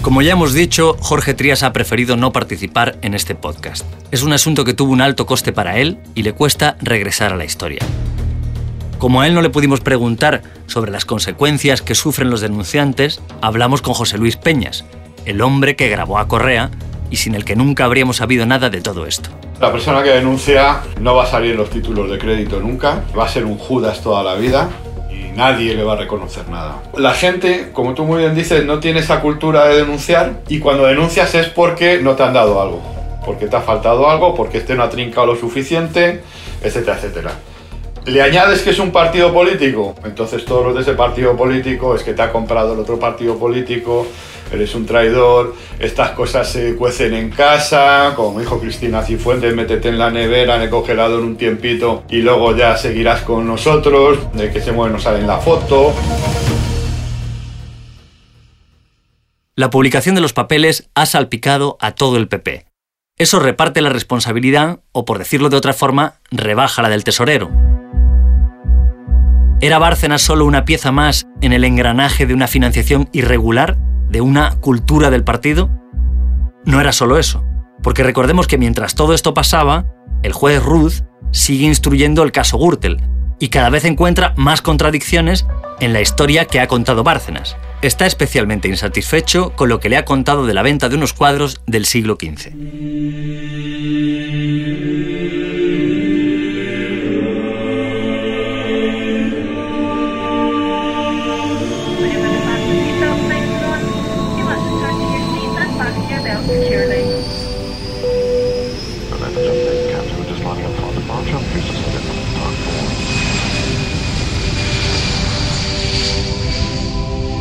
Como 0.00 0.22
ya 0.22 0.32
hemos 0.32 0.54
dicho, 0.54 0.94
Jorge 1.00 1.34
Trías 1.34 1.62
ha 1.62 1.74
preferido 1.74 2.16
no 2.16 2.32
participar 2.32 2.96
en 3.02 3.12
este 3.12 3.34
podcast. 3.34 3.84
Es 4.10 4.22
un 4.22 4.32
asunto 4.32 4.64
que 4.64 4.72
tuvo 4.72 4.90
un 4.90 5.02
alto 5.02 5.26
coste 5.26 5.52
para 5.52 5.76
él 5.76 5.98
y 6.14 6.22
le 6.22 6.32
cuesta 6.32 6.78
regresar 6.80 7.34
a 7.34 7.36
la 7.36 7.44
historia. 7.44 7.80
Como 9.00 9.22
a 9.22 9.26
él 9.26 9.32
no 9.32 9.40
le 9.40 9.48
pudimos 9.48 9.80
preguntar 9.80 10.42
sobre 10.66 10.90
las 10.90 11.06
consecuencias 11.06 11.80
que 11.80 11.94
sufren 11.94 12.28
los 12.28 12.42
denunciantes, 12.42 13.22
hablamos 13.40 13.80
con 13.80 13.94
José 13.94 14.18
Luis 14.18 14.36
Peñas, 14.36 14.84
el 15.24 15.40
hombre 15.40 15.74
que 15.74 15.88
grabó 15.88 16.18
a 16.18 16.28
Correa 16.28 16.70
y 17.10 17.16
sin 17.16 17.34
el 17.34 17.46
que 17.46 17.56
nunca 17.56 17.86
habríamos 17.86 18.18
sabido 18.18 18.44
nada 18.44 18.68
de 18.68 18.82
todo 18.82 19.06
esto. 19.06 19.30
La 19.58 19.72
persona 19.72 20.02
que 20.02 20.10
denuncia 20.10 20.82
no 21.00 21.14
va 21.14 21.24
a 21.24 21.26
salir 21.26 21.52
en 21.52 21.56
los 21.56 21.70
títulos 21.70 22.10
de 22.10 22.18
crédito 22.18 22.60
nunca, 22.60 23.02
va 23.18 23.24
a 23.24 23.28
ser 23.28 23.46
un 23.46 23.56
Judas 23.56 24.02
toda 24.02 24.22
la 24.22 24.34
vida 24.34 24.68
y 25.10 25.34
nadie 25.34 25.74
le 25.74 25.82
va 25.82 25.94
a 25.94 25.96
reconocer 25.96 26.46
nada. 26.50 26.82
La 26.98 27.14
gente, 27.14 27.70
como 27.72 27.94
tú 27.94 28.04
muy 28.04 28.18
bien 28.18 28.34
dices, 28.34 28.66
no 28.66 28.80
tiene 28.80 29.00
esa 29.00 29.22
cultura 29.22 29.66
de 29.68 29.76
denunciar 29.76 30.42
y 30.46 30.58
cuando 30.58 30.84
denuncias 30.84 31.34
es 31.34 31.46
porque 31.46 32.00
no 32.02 32.16
te 32.16 32.22
han 32.22 32.34
dado 32.34 32.60
algo, 32.60 32.82
porque 33.24 33.46
te 33.46 33.56
ha 33.56 33.62
faltado 33.62 34.10
algo, 34.10 34.34
porque 34.34 34.58
este 34.58 34.74
no 34.74 34.82
ha 34.82 34.90
trincado 34.90 35.26
lo 35.26 35.36
suficiente, 35.36 36.22
etcétera, 36.62 36.98
etcétera. 36.98 37.32
Le 38.10 38.20
añades 38.22 38.62
que 38.62 38.70
es 38.70 38.78
un 38.80 38.90
partido 38.90 39.32
político, 39.32 39.94
entonces 40.02 40.44
todos 40.44 40.66
los 40.66 40.74
de 40.74 40.80
ese 40.80 40.94
partido 40.94 41.36
político 41.36 41.94
es 41.94 42.02
que 42.02 42.12
te 42.12 42.20
ha 42.22 42.32
comprado 42.32 42.72
el 42.72 42.80
otro 42.80 42.98
partido 42.98 43.38
político, 43.38 44.04
eres 44.52 44.74
un 44.74 44.84
traidor, 44.84 45.54
estas 45.78 46.10
cosas 46.10 46.50
se 46.50 46.74
cuecen 46.74 47.14
en 47.14 47.30
casa, 47.30 48.14
como 48.16 48.40
dijo 48.40 48.58
Cristina 48.58 49.02
Cifuentes, 49.02 49.54
métete 49.54 49.90
en 49.90 49.98
la 50.00 50.10
nevera, 50.10 50.56
en 50.56 50.62
el 50.62 50.70
congelado 50.70 51.20
en 51.20 51.24
un 51.24 51.36
tiempito 51.36 52.02
y 52.10 52.16
luego 52.16 52.56
ya 52.56 52.76
seguirás 52.76 53.22
con 53.22 53.46
nosotros, 53.46 54.18
de 54.32 54.50
que 54.50 54.60
se 54.60 54.72
mueve 54.72 54.92
no 54.92 54.98
sale 54.98 55.20
en 55.20 55.28
la 55.28 55.38
foto. 55.38 55.94
La 59.54 59.70
publicación 59.70 60.16
de 60.16 60.20
los 60.20 60.32
papeles 60.32 60.90
ha 60.96 61.06
salpicado 61.06 61.78
a 61.80 61.92
todo 61.92 62.16
el 62.16 62.26
PP. 62.26 62.66
Eso 63.18 63.38
reparte 63.38 63.82
la 63.82 63.90
responsabilidad, 63.90 64.80
o 64.90 65.04
por 65.04 65.18
decirlo 65.18 65.48
de 65.48 65.58
otra 65.58 65.74
forma, 65.74 66.14
rebaja 66.32 66.82
la 66.82 66.88
del 66.88 67.04
tesorero. 67.04 67.69
¿Era 69.62 69.78
Bárcenas 69.78 70.22
solo 70.22 70.46
una 70.46 70.64
pieza 70.64 70.90
más 70.90 71.26
en 71.42 71.52
el 71.52 71.64
engranaje 71.64 72.24
de 72.24 72.32
una 72.32 72.46
financiación 72.46 73.10
irregular, 73.12 73.76
de 74.08 74.22
una 74.22 74.52
cultura 74.52 75.10
del 75.10 75.22
partido? 75.22 75.68
No 76.64 76.80
era 76.80 76.92
solo 76.92 77.18
eso, 77.18 77.44
porque 77.82 78.02
recordemos 78.02 78.46
que 78.46 78.56
mientras 78.56 78.94
todo 78.94 79.12
esto 79.12 79.34
pasaba, 79.34 79.84
el 80.22 80.32
juez 80.32 80.62
Ruth 80.62 81.02
sigue 81.30 81.66
instruyendo 81.66 82.22
el 82.22 82.32
caso 82.32 82.56
Gürtel 82.58 83.02
y 83.38 83.48
cada 83.48 83.68
vez 83.68 83.84
encuentra 83.84 84.32
más 84.38 84.62
contradicciones 84.62 85.46
en 85.78 85.92
la 85.92 86.00
historia 86.00 86.46
que 86.46 86.60
ha 86.60 86.66
contado 86.66 87.04
Bárcenas. 87.04 87.58
Está 87.82 88.06
especialmente 88.06 88.68
insatisfecho 88.68 89.54
con 89.56 89.68
lo 89.68 89.78
que 89.78 89.90
le 89.90 89.98
ha 89.98 90.06
contado 90.06 90.46
de 90.46 90.54
la 90.54 90.62
venta 90.62 90.88
de 90.88 90.96
unos 90.96 91.12
cuadros 91.12 91.60
del 91.66 91.84
siglo 91.84 92.16
XV. 92.18 93.59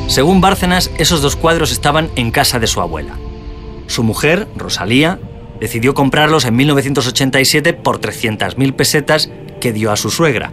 Según 0.10 0.42
Bárcenas, 0.42 0.90
esos 0.98 1.22
dos 1.22 1.36
cuadros 1.36 1.72
estaban 1.72 2.10
en 2.16 2.32
casa 2.32 2.58
de 2.58 2.66
su 2.66 2.82
abuela. 2.82 3.14
Su 3.86 4.02
mujer, 4.02 4.48
Rosalía, 4.56 5.20
decidió 5.60 5.94
comprarlos 5.94 6.46
en 6.46 6.56
1987 6.56 7.74
por 7.74 8.02
300.000 8.02 8.74
pesetas 8.74 9.30
que 9.62 9.72
dio 9.72 9.92
a 9.92 9.98
su 9.98 10.10
suegra, 10.10 10.52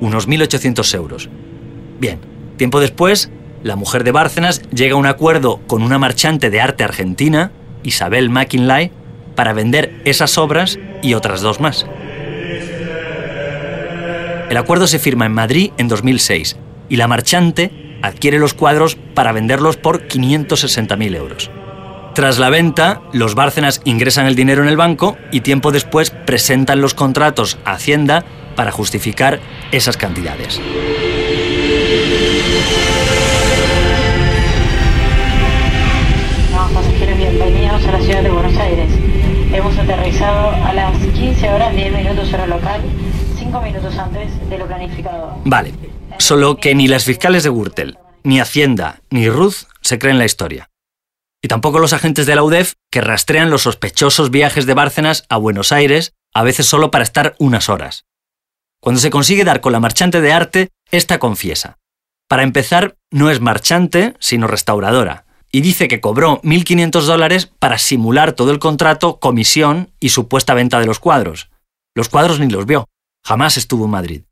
unos 0.00 0.28
1.800 0.28 0.94
euros. 0.96 1.30
Bien, 2.00 2.18
tiempo 2.56 2.80
después, 2.80 3.30
la 3.62 3.76
mujer 3.76 4.02
de 4.02 4.10
Bárcenas 4.10 4.62
llega 4.70 4.94
a 4.94 4.98
un 4.98 5.06
acuerdo 5.06 5.60
con 5.68 5.84
una 5.84 6.00
marchante 6.00 6.50
de 6.50 6.60
arte 6.60 6.82
argentina, 6.82 7.52
Isabel 7.84 8.28
McKinley, 8.28 8.90
para 9.36 9.52
vender 9.52 10.02
esas 10.04 10.36
obras 10.36 10.80
y 11.00 11.14
otras 11.14 11.42
dos 11.42 11.60
más. 11.60 11.86
El 14.50 14.56
acuerdo 14.56 14.88
se 14.88 14.98
firma 14.98 15.26
en 15.26 15.32
Madrid 15.32 15.70
en 15.78 15.86
2006 15.86 16.56
y 16.88 16.96
la 16.96 17.06
marchante 17.06 17.85
adquiere 18.02 18.38
los 18.38 18.54
cuadros 18.54 18.96
para 19.14 19.32
venderlos 19.32 19.76
por 19.76 20.08
560.000 20.08 21.16
euros. 21.16 21.50
Tras 22.14 22.38
la 22.38 22.48
venta, 22.48 23.02
los 23.12 23.34
Bárcenas 23.34 23.82
ingresan 23.84 24.26
el 24.26 24.36
dinero 24.36 24.62
en 24.62 24.68
el 24.68 24.76
banco 24.76 25.18
y 25.32 25.42
tiempo 25.42 25.70
después 25.70 26.10
presentan 26.10 26.80
los 26.80 26.94
contratos 26.94 27.58
a 27.64 27.72
Hacienda 27.72 28.24
para 28.56 28.72
justificar 28.72 29.38
esas 29.70 29.96
cantidades. 29.96 30.60
pasajeros, 36.72 37.16
bienvenidos 37.18 37.86
a 37.86 37.92
la 37.92 38.00
ciudad 38.00 38.22
de 38.22 38.30
Buenos 38.30 38.56
Aires. 38.56 38.90
Hemos 39.52 39.78
aterrizado 39.78 40.50
a 40.64 40.72
las 40.72 40.96
15 40.98 41.48
horas 41.50 41.74
10 41.74 41.92
minutos 41.92 42.32
hora 42.32 42.46
local, 42.46 42.80
5 43.38 43.62
minutos 43.62 43.96
antes 43.98 44.50
de 44.50 44.58
lo 44.58 44.66
planificado. 44.66 45.36
Vale, 45.44 45.72
solo 46.18 46.56
que 46.56 46.74
ni 46.74 46.88
las 46.88 47.04
fiscales 47.04 47.42
de 47.42 47.50
Gürtel, 47.50 47.98
ni 48.24 48.40
Hacienda, 48.40 49.02
ni 49.10 49.28
Ruth 49.28 49.66
se 49.82 49.98
creen 49.98 50.18
la 50.18 50.24
historia. 50.24 50.70
Y 51.42 51.48
tampoco 51.48 51.78
los 51.78 51.92
agentes 51.92 52.26
de 52.26 52.34
la 52.34 52.42
UDEF 52.42 52.74
que 52.90 53.00
rastrean 53.00 53.50
los 53.50 53.62
sospechosos 53.62 54.30
viajes 54.30 54.66
de 54.66 54.74
Bárcenas 54.74 55.24
a 55.28 55.36
Buenos 55.36 55.72
Aires, 55.72 56.14
a 56.34 56.42
veces 56.42 56.66
solo 56.66 56.90
para 56.90 57.04
estar 57.04 57.34
unas 57.38 57.68
horas. 57.68 58.04
Cuando 58.80 59.00
se 59.00 59.10
consigue 59.10 59.44
dar 59.44 59.60
con 59.60 59.72
la 59.72 59.80
marchante 59.80 60.20
de 60.20 60.32
arte, 60.32 60.70
esta 60.90 61.18
confiesa. 61.18 61.78
Para 62.28 62.42
empezar, 62.42 62.96
no 63.10 63.30
es 63.30 63.40
marchante, 63.40 64.14
sino 64.18 64.46
restauradora, 64.46 65.26
y 65.52 65.60
dice 65.60 65.88
que 65.88 66.00
cobró 66.00 66.40
1.500 66.42 67.02
dólares 67.02 67.46
para 67.58 67.78
simular 67.78 68.32
todo 68.32 68.50
el 68.50 68.58
contrato, 68.58 69.20
comisión 69.20 69.92
y 70.00 70.08
supuesta 70.08 70.54
venta 70.54 70.80
de 70.80 70.86
los 70.86 70.98
cuadros. 70.98 71.50
Los 71.94 72.08
cuadros 72.08 72.40
ni 72.40 72.48
los 72.48 72.66
vio, 72.66 72.88
jamás 73.24 73.56
estuvo 73.56 73.84
en 73.84 73.90
Madrid. 73.92 74.22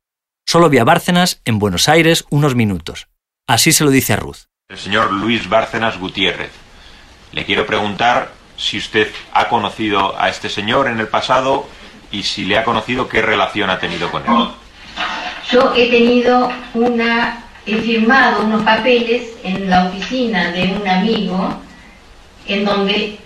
Solo 0.46 0.68
vio 0.68 0.82
a 0.82 0.84
Bárcenas 0.84 1.40
en 1.44 1.58
Buenos 1.58 1.88
Aires 1.88 2.24
unos 2.30 2.54
minutos. 2.54 3.08
Así 3.46 3.72
se 3.72 3.84
lo 3.84 3.90
dice 3.90 4.12
a 4.12 4.16
Ruth. 4.16 4.46
El 4.68 4.78
señor 4.78 5.12
Luis 5.12 5.48
Bárcenas 5.48 5.98
Gutiérrez. 5.98 6.50
Le 7.32 7.44
quiero 7.44 7.66
preguntar 7.66 8.32
si 8.56 8.78
usted 8.78 9.10
ha 9.32 9.48
conocido 9.48 10.18
a 10.20 10.28
este 10.28 10.48
señor 10.48 10.88
en 10.88 11.00
el 11.00 11.08
pasado 11.08 11.66
y 12.12 12.22
si 12.22 12.44
le 12.44 12.58
ha 12.58 12.64
conocido 12.64 13.08
qué 13.08 13.20
relación 13.22 13.70
ha 13.70 13.78
tenido 13.78 14.10
con 14.10 14.22
él. 14.22 14.48
Yo 15.50 15.74
he 15.74 15.90
tenido 15.90 16.50
una, 16.74 17.44
he 17.66 17.76
firmado 17.78 18.44
unos 18.44 18.62
papeles 18.62 19.30
en 19.42 19.68
la 19.68 19.86
oficina 19.86 20.52
de 20.52 20.76
un 20.80 20.86
amigo 20.86 21.58
en 22.46 22.64
donde 22.64 23.18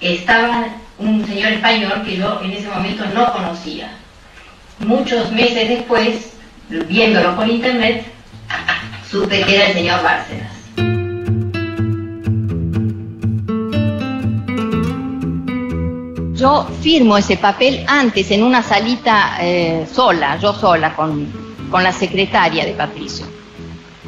estaba 0.00 0.66
un 0.98 1.24
señor 1.26 1.52
español 1.52 2.02
que 2.04 2.16
yo 2.16 2.40
en 2.42 2.52
ese 2.52 2.68
momento 2.68 3.04
no 3.14 3.32
conocía. 3.32 3.96
Muchos 4.80 5.30
meses 5.30 5.68
después, 5.68 6.33
viéndolo 6.88 7.36
por 7.36 7.48
internet, 7.48 8.04
supe 9.10 9.42
que 9.44 9.56
era 9.56 9.66
el 9.68 9.74
señor 9.74 10.02
Bárcenas. 10.02 10.52
Yo 16.34 16.66
firmo 16.82 17.16
ese 17.16 17.36
papel 17.36 17.84
antes 17.86 18.30
en 18.30 18.42
una 18.42 18.62
salita 18.62 19.38
eh, 19.40 19.86
sola, 19.90 20.38
yo 20.38 20.52
sola, 20.52 20.94
con, 20.94 21.26
con, 21.70 21.82
la 21.82 21.92
secretaria 21.92 22.64
de 22.64 22.72
Patricio, 22.72 23.26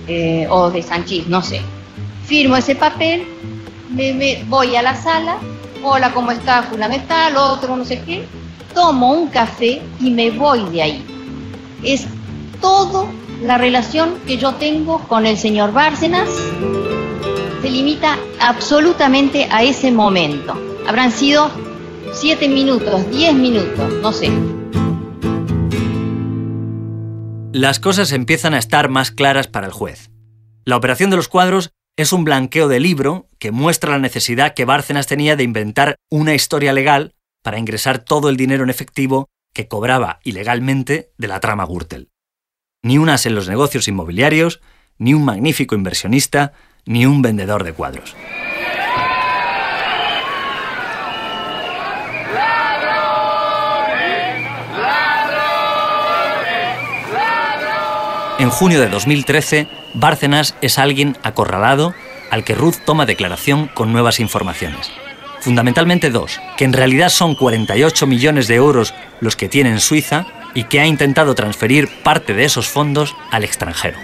eh, 0.09 0.47
o 0.51 0.71
de 0.71 0.83
Sanchís, 0.83 1.29
no 1.29 1.41
sé. 1.41 1.61
Firmo 2.27 2.57
ese 2.57 2.75
papel, 2.75 3.27
me, 3.91 4.13
me, 4.13 4.43
voy 4.49 4.75
a 4.75 4.83
la 4.83 4.95
sala, 4.97 5.39
hola, 5.83 6.13
¿cómo 6.13 6.33
está? 6.33 6.69
El 7.29 7.37
otro, 7.37 7.77
no 7.77 7.85
sé 7.85 8.03
qué. 8.03 8.27
Tomo 8.75 9.13
un 9.13 9.29
café 9.29 9.81
y 10.01 10.11
me 10.11 10.31
voy 10.31 10.65
de 10.71 10.83
ahí. 10.83 11.05
Es 11.83 12.07
todo 12.61 13.09
la 13.43 13.59
relación 13.59 14.19
que 14.27 14.39
yo 14.39 14.55
tengo 14.55 15.01
con 15.09 15.27
el 15.27 15.37
señor 15.37 15.73
Bárcenas 15.73 16.29
se 17.63 17.71
limita 17.71 18.19
absolutamente 18.41 19.49
a 19.51 19.63
ese 19.63 19.91
momento. 19.91 20.55
Habrán 20.87 21.13
sido 21.13 21.51
siete 22.13 22.49
minutos, 22.49 23.11
diez 23.11 23.35
minutos, 23.35 23.93
no 24.03 24.13
sé. 24.13 24.31
Las 27.53 27.81
cosas 27.81 28.13
empiezan 28.13 28.55
a 28.55 28.59
estar 28.59 28.89
más 28.89 29.11
claras 29.11 29.49
para 29.49 29.67
el 29.67 29.73
juez. 29.73 30.11
La 30.65 30.77
operación 30.77 31.11
de 31.11 31.17
los 31.17 31.29
cuadros 31.29 31.71
es 31.97 32.13
un 32.13 32.25
blanqueo 32.25 32.69
de 32.69 32.81
libro 32.81 33.29
que 33.39 33.51
muestra 33.51 33.93
la 33.93 33.99
necesidad 33.99 34.53
que 34.55 34.67
Bárcenas 34.67 35.07
tenía 35.07 35.37
de 35.37 35.45
inventar 35.45 35.97
una 36.11 36.35
historia 36.35 36.73
legal 36.73 37.15
para 37.43 37.59
ingresar 37.59 37.99
todo 37.99 38.29
el 38.29 38.37
dinero 38.37 38.65
en 38.65 38.71
efectivo 38.71 39.29
que 39.55 39.69
cobraba 39.69 40.21
ilegalmente 40.23 41.13
de 41.17 41.29
la 41.29 41.41
trama 41.41 41.65
Gürtel. 41.65 42.11
Ni 42.83 42.99
unas 42.99 43.27
en 43.27 43.35
los 43.35 43.49
negocios 43.49 43.89
inmobiliarios, 43.89 44.61
ni 44.99 45.15
un 45.15 45.25
magnífico 45.25 45.75
inversionista, 45.75 46.53
ni 46.85 47.07
un 47.07 47.23
vendedor 47.23 47.65
de 47.65 47.73
cuadros. 47.73 48.15
En 58.39 58.51
junio 58.51 58.81
de 58.81 58.89
2013, 58.89 59.67
Bárcenas 59.95 60.55
es 60.61 60.79
alguien 60.79 61.17
acorralado 61.23 61.95
al 62.31 62.45
que 62.45 62.55
Ruth 62.55 62.77
toma 62.85 63.07
declaración 63.07 63.69
con 63.69 63.93
nuevas 63.93 64.21
informaciones. 64.21 64.91
Fundamentalmente 65.41 66.11
dos, 66.11 66.39
que 66.59 66.65
en 66.65 66.75
realidad 66.75 67.09
son 67.09 67.35
48 67.35 68.07
millones 68.07 68.47
de 68.47 68.57
euros 68.57 68.93
los 69.21 69.37
que 69.37 69.49
tiene 69.49 69.71
en 69.71 69.81
Suiza 69.81 70.27
y 70.57 70.65
que 70.65 70.81
ha 70.81 70.87
intentado 70.87 71.35
transferir 71.35 71.87
parte 72.03 72.33
de 72.33 72.45
esos 72.45 72.67
fondos 72.67 73.15
al 73.31 73.45
extranjero. 73.45 73.99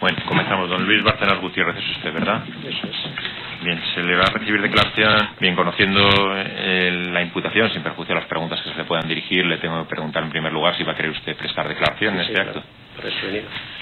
Bueno, 0.00 0.18
comenzamos. 0.28 0.68
Don 0.68 0.84
Luis 0.84 1.02
Bárcenas 1.04 1.40
Gutiérrez 1.40 1.76
es 1.76 1.96
usted, 1.96 2.12
¿verdad? 2.12 2.44
Eso 2.64 2.86
es. 2.86 3.64
Bien, 3.64 3.80
se 3.94 4.02
le 4.02 4.16
va 4.16 4.24
a 4.24 4.30
recibir 4.30 4.60
declaración. 4.60 5.28
Bien, 5.40 5.54
conociendo 5.54 6.00
eh, 6.34 7.08
la 7.12 7.22
imputación, 7.22 7.72
sin 7.72 7.82
perjuicio 7.82 8.14
de 8.14 8.20
las 8.20 8.28
preguntas 8.28 8.60
que 8.62 8.70
se 8.70 8.76
le 8.76 8.84
puedan 8.84 9.08
dirigir, 9.08 9.46
le 9.46 9.58
tengo 9.58 9.82
que 9.84 9.88
preguntar 9.88 10.24
en 10.24 10.30
primer 10.30 10.52
lugar 10.52 10.76
si 10.76 10.82
va 10.82 10.92
a 10.92 10.96
querer 10.96 11.12
usted 11.12 11.36
prestar 11.36 11.68
declaración 11.68 12.14
en 12.14 12.20
este 12.20 12.40
acto. 12.40 12.62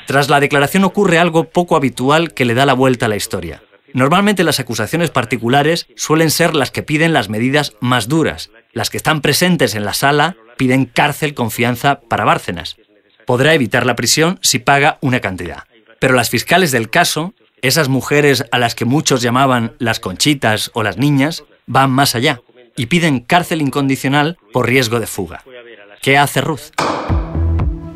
Tras 0.07 0.29
la 0.29 0.41
declaración 0.41 0.85
ocurre 0.85 1.19
algo 1.19 1.45
poco 1.45 1.75
habitual 1.77 2.35
que 2.35 2.45
le 2.45 2.55
da 2.55 2.67
la 2.67 2.75
vuelta 2.75 3.07
a 3.07 3.09
la 3.09 3.17
historia. 3.17 3.61
Normalmente 3.95 4.43
las 4.43 4.59
acusaciones 4.59 5.11
particulares 5.11 5.87
suelen 5.95 6.33
ser 6.33 6.57
las 6.57 6.73
que 6.73 6.83
piden 6.83 7.13
las 7.13 7.29
medidas 7.29 7.75
más 7.81 8.09
duras. 8.09 8.51
Las 8.73 8.91
que 8.91 8.97
están 8.97 9.21
presentes 9.21 9.77
en 9.77 9.85
la 9.85 9.95
sala 9.95 10.37
piden 10.57 10.85
cárcel 10.85 11.33
con 11.33 11.53
fianza 11.53 12.01
para 12.01 12.25
Bárcenas. 12.25 12.75
Podrá 13.25 13.55
evitar 13.55 13.87
la 13.87 13.95
prisión 13.95 14.41
si 14.43 14.59
paga 14.59 14.99
una 15.01 15.21
cantidad. 15.21 15.63
Pero 16.01 16.15
las 16.15 16.29
fiscales 16.29 16.73
del 16.73 16.91
caso, 16.91 17.35
esas 17.63 17.89
mujeres 17.89 18.45
a 18.51 18.59
las 18.59 18.75
que 18.75 18.85
muchos 18.85 19.23
llamaban 19.23 19.75
las 19.79 20.01
conchitas 20.01 20.73
o 20.75 20.83
las 20.83 20.99
niñas, 20.99 21.45
van 21.67 21.93
más 21.93 22.17
allá 22.17 22.43
y 22.77 22.87
piden 22.87 23.21
cárcel 23.21 23.63
incondicional 23.63 24.39
por 24.53 24.67
riesgo 24.67 24.99
de 24.99 25.07
fuga. 25.07 25.45
¿Qué 26.03 26.19
hace 26.19 26.41
Ruth? 26.41 26.73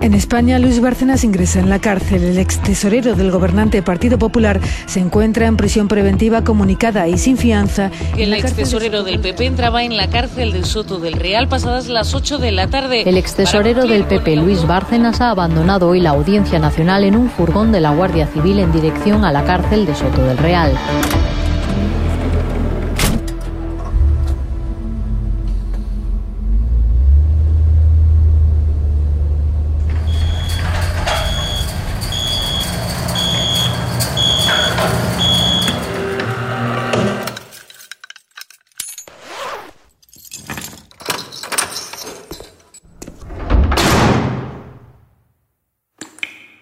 En 0.00 0.14
España, 0.14 0.60
Luis 0.60 0.80
Bárcenas 0.80 1.24
ingresa 1.24 1.58
en 1.58 1.68
la 1.68 1.80
cárcel. 1.80 2.22
El 2.22 2.38
ex 2.38 2.60
tesorero 2.62 3.16
del 3.16 3.32
gobernante 3.32 3.82
Partido 3.82 4.16
Popular 4.16 4.60
se 4.86 5.00
encuentra 5.00 5.46
en 5.46 5.56
prisión 5.56 5.88
preventiva 5.88 6.44
comunicada 6.44 7.08
y 7.08 7.18
sin 7.18 7.36
fianza. 7.36 7.90
El 8.16 8.32
ex 8.32 8.54
tesorero 8.54 9.02
del 9.02 9.18
PP 9.18 9.46
entraba 9.46 9.82
en 9.82 9.96
la 9.96 10.08
cárcel 10.08 10.52
del 10.52 10.64
Soto 10.64 11.00
del 11.00 11.14
Real 11.14 11.48
pasadas 11.48 11.88
las 11.88 12.14
8 12.14 12.38
de 12.38 12.52
la 12.52 12.68
tarde. 12.68 13.02
El 13.08 13.16
ex 13.16 13.34
tesorero 13.34 13.86
del 13.86 14.04
PP, 14.04 14.36
Luis 14.36 14.66
Bárcenas, 14.66 15.20
ha 15.20 15.30
abandonado 15.30 15.88
hoy 15.88 16.00
la 16.00 16.10
Audiencia 16.10 16.60
Nacional 16.60 17.02
en 17.02 17.16
un 17.16 17.28
furgón 17.28 17.72
de 17.72 17.80
la 17.80 17.90
Guardia 17.90 18.28
Civil 18.28 18.60
en 18.60 18.70
dirección 18.70 19.24
a 19.24 19.32
la 19.32 19.44
cárcel 19.44 19.84
de 19.84 19.96
Soto 19.96 20.22
del 20.24 20.38
Real. 20.38 20.72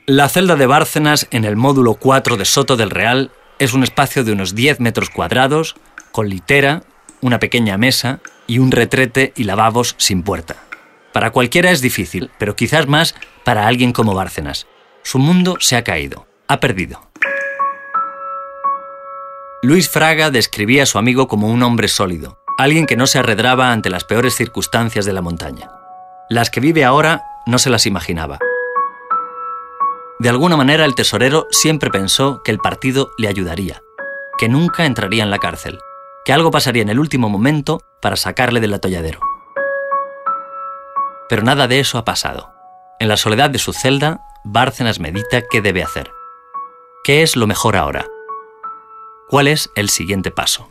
La 0.08 0.28
celda 0.28 0.54
de 0.54 0.66
Bárcenas 0.66 1.26
en 1.32 1.44
el 1.44 1.56
módulo 1.56 1.94
4 1.94 2.36
de 2.36 2.44
Soto 2.44 2.76
del 2.76 2.90
Real 2.90 3.32
es 3.58 3.74
un 3.74 3.82
espacio 3.82 4.22
de 4.22 4.30
unos 4.30 4.54
10 4.54 4.78
metros 4.78 5.10
cuadrados, 5.10 5.74
con 6.12 6.28
litera, 6.28 6.84
una 7.20 7.40
pequeña 7.40 7.76
mesa 7.76 8.20
y 8.46 8.60
un 8.60 8.70
retrete 8.70 9.32
y 9.34 9.42
lavabos 9.42 9.96
sin 9.98 10.22
puerta. 10.22 10.58
Para 11.12 11.32
cualquiera 11.32 11.72
es 11.72 11.80
difícil, 11.80 12.30
pero 12.38 12.54
quizás 12.54 12.86
más 12.86 13.16
para 13.42 13.66
alguien 13.66 13.92
como 13.92 14.14
Bárcenas. 14.14 14.68
Su 15.02 15.18
mundo 15.18 15.56
se 15.58 15.74
ha 15.74 15.82
caído, 15.82 16.28
ha 16.46 16.60
perdido. 16.60 17.10
Luis 19.60 19.88
Fraga 19.88 20.30
describía 20.30 20.84
a 20.84 20.86
su 20.86 20.98
amigo 20.98 21.26
como 21.26 21.48
un 21.48 21.64
hombre 21.64 21.88
sólido, 21.88 22.38
alguien 22.58 22.86
que 22.86 22.96
no 22.96 23.08
se 23.08 23.18
arredraba 23.18 23.72
ante 23.72 23.90
las 23.90 24.04
peores 24.04 24.36
circunstancias 24.36 25.04
de 25.04 25.12
la 25.12 25.22
montaña. 25.22 25.68
Las 26.30 26.50
que 26.50 26.60
vive 26.60 26.84
ahora 26.84 27.24
no 27.44 27.58
se 27.58 27.70
las 27.70 27.86
imaginaba. 27.86 28.38
De 30.18 30.30
alguna 30.30 30.56
manera 30.56 30.86
el 30.86 30.94
tesorero 30.94 31.46
siempre 31.50 31.90
pensó 31.90 32.42
que 32.42 32.50
el 32.50 32.58
partido 32.58 33.10
le 33.18 33.28
ayudaría, 33.28 33.82
que 34.38 34.48
nunca 34.48 34.86
entraría 34.86 35.22
en 35.22 35.30
la 35.30 35.38
cárcel, 35.38 35.78
que 36.24 36.32
algo 36.32 36.50
pasaría 36.50 36.82
en 36.82 36.88
el 36.88 36.98
último 36.98 37.28
momento 37.28 37.82
para 38.00 38.16
sacarle 38.16 38.60
del 38.60 38.72
atolladero. 38.72 39.20
Pero 41.28 41.42
nada 41.42 41.68
de 41.68 41.80
eso 41.80 41.98
ha 41.98 42.04
pasado. 42.04 42.50
En 42.98 43.08
la 43.08 43.18
soledad 43.18 43.50
de 43.50 43.58
su 43.58 43.74
celda, 43.74 44.20
Bárcenas 44.42 45.00
medita 45.00 45.42
qué 45.42 45.60
debe 45.60 45.82
hacer. 45.82 46.10
¿Qué 47.04 47.22
es 47.22 47.36
lo 47.36 47.46
mejor 47.46 47.76
ahora? 47.76 48.06
¿Cuál 49.28 49.48
es 49.48 49.70
el 49.74 49.90
siguiente 49.90 50.30
paso? 50.30 50.68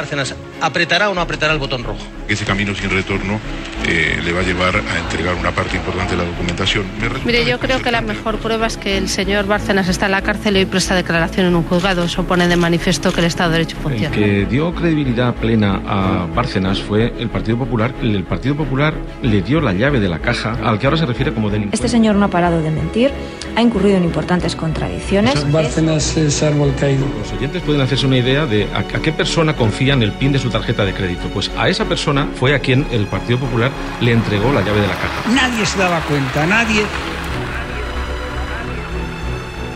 Bárcenas, 0.00 0.34
¿apretará 0.60 1.10
o 1.10 1.14
no 1.14 1.20
apretará 1.20 1.52
el 1.52 1.58
botón 1.58 1.84
rojo? 1.84 2.00
Ese 2.28 2.44
camino 2.44 2.74
sin 2.74 2.90
retorno 2.90 3.40
eh, 3.86 4.20
le 4.22 4.32
va 4.32 4.40
a 4.40 4.42
llevar 4.42 4.76
a 4.76 4.98
entregar 4.98 5.34
una 5.34 5.50
parte 5.50 5.76
importante 5.76 6.16
de 6.16 6.22
la 6.22 6.28
documentación. 6.28 6.84
Mire, 7.24 7.44
yo 7.44 7.58
creo 7.58 7.82
que 7.82 7.90
la 7.90 8.00
mejor 8.02 8.38
prueba 8.38 8.66
es 8.66 8.76
que 8.76 8.96
el 8.96 9.08
señor 9.08 9.46
Bárcenas 9.46 9.88
está 9.88 10.06
en 10.06 10.12
la 10.12 10.22
cárcel 10.22 10.56
y 10.56 10.64
presta 10.64 10.94
declaración 10.94 11.46
en 11.46 11.56
un 11.56 11.64
juzgado. 11.64 12.04
Eso 12.04 12.24
pone 12.24 12.46
de 12.46 12.56
manifiesto 12.56 13.12
que 13.12 13.20
el 13.20 13.26
Estado 13.26 13.50
de 13.50 13.58
Derecho 13.58 13.76
funciona. 13.82 14.14
El 14.14 14.22
que 14.22 14.46
dio 14.46 14.72
credibilidad 14.74 15.34
plena 15.34 15.80
a 15.86 16.26
Bárcenas 16.32 16.80
fue 16.80 17.12
el 17.18 17.28
Partido 17.30 17.58
Popular. 17.58 17.94
El 18.02 18.22
Partido 18.24 18.54
Popular 18.54 18.94
le 19.22 19.42
dio 19.42 19.60
la 19.60 19.72
llave 19.72 19.98
de 19.98 20.08
la 20.08 20.20
caja 20.20 20.56
al 20.62 20.78
que 20.78 20.86
ahora 20.86 20.98
se 20.98 21.06
refiere 21.06 21.32
como 21.32 21.48
delincuente. 21.48 21.74
Este 21.74 21.88
señor 21.88 22.14
no 22.14 22.26
ha 22.26 22.28
parado 22.28 22.62
de 22.62 22.70
mentir, 22.70 23.10
ha 23.56 23.62
incurrido 23.62 23.96
en 23.96 24.04
importantes 24.04 24.54
contradicciones. 24.54 25.50
Bárcenas 25.50 26.16
es 26.16 26.42
árbol 26.42 26.72
caído. 26.78 27.06
Los 27.18 27.32
oyentes 27.32 27.62
pueden 27.62 27.80
hacerse 27.80 28.06
una 28.06 28.18
idea 28.18 28.46
de 28.46 28.68
a, 28.72 28.78
a 28.78 29.02
qué 29.02 29.10
persona 29.10 29.56
confían 29.56 30.02
el 30.02 30.12
PIN 30.12 30.32
de 30.32 30.38
su 30.38 30.49
tarjeta 30.50 30.84
de 30.84 30.92
crédito. 30.92 31.28
Pues 31.32 31.50
a 31.56 31.68
esa 31.68 31.84
persona 31.86 32.28
fue 32.34 32.54
a 32.54 32.58
quien 32.58 32.86
el 32.90 33.06
Partido 33.06 33.38
Popular 33.38 33.70
le 34.00 34.12
entregó 34.12 34.52
la 34.52 34.60
llave 34.62 34.80
de 34.80 34.88
la 34.88 34.94
caja. 34.94 35.30
Nadie 35.30 35.64
se 35.64 35.78
daba 35.78 36.00
cuenta, 36.00 36.46
nadie. 36.46 36.84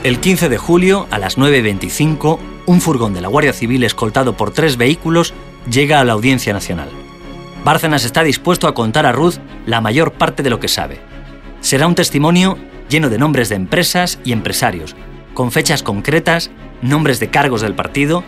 El 0.03 0.21
15 0.21 0.51
de 0.51 0.59
julio, 0.59 1.07
a 1.11 1.19
las 1.19 1.39
9.25, 1.39 2.39
un 2.67 2.81
furgón 2.81 3.15
de 3.15 3.23
la 3.23 3.29
Guardia 3.29 3.55
Civil 3.55 3.85
escoltado 3.85 4.37
por 4.37 4.51
tres 4.51 4.77
vehículos 4.77 5.33
llega 5.71 6.01
a 6.01 6.05
la 6.05 6.13
Audiencia 6.13 6.53
Nacional. 6.53 6.91
Bárcenas 7.65 8.05
está 8.05 8.23
dispuesto 8.23 8.69
a 8.69 8.75
contar 8.75 9.07
a 9.07 9.13
Ruth 9.13 9.37
la 9.65 9.81
mayor 9.81 10.13
parte 10.13 10.43
de 10.43 10.51
lo 10.51 10.61
que 10.61 10.69
sabe. 10.69 11.01
Será 11.61 11.87
un 11.87 11.95
testimonio 11.95 12.59
lleno 12.91 13.09
de 13.09 13.17
nombres 13.17 13.49
de 13.49 13.57
empresas 13.57 14.19
y 14.25 14.33
empresarios, 14.33 14.95
con 15.33 15.51
fechas 15.51 15.83
concretas, 15.83 16.51
nombres 16.83 17.19
de 17.19 17.31
cargos 17.31 17.63
del 17.63 17.75
partido, 17.75 18.23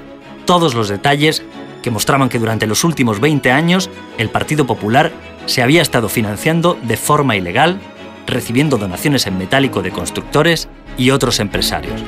todos 0.47 0.75
los 0.75 0.89
detalles 0.89 1.43
que 1.83 1.91
mostraban 1.91 2.29
que 2.29 2.39
durante 2.39 2.67
los 2.67 2.85
últimos 2.85 3.21
20 3.21 3.51
años 3.51 3.91
el 4.19 4.31
Partido 4.31 4.67
Popular 4.67 5.13
se 5.47 5.63
había 5.63 5.83
estado 5.83 6.09
financiando 6.09 6.79
de 6.83 6.97
forma 6.97 7.37
ilegal, 7.37 7.81
recibiendo 8.27 8.79
donaciones 8.79 9.27
en 9.27 9.39
metálico 9.39 9.83
de 9.83 9.91
constructores 9.91 10.69
y 10.97 11.11
otros 11.11 11.41
empresarios. 11.41 12.03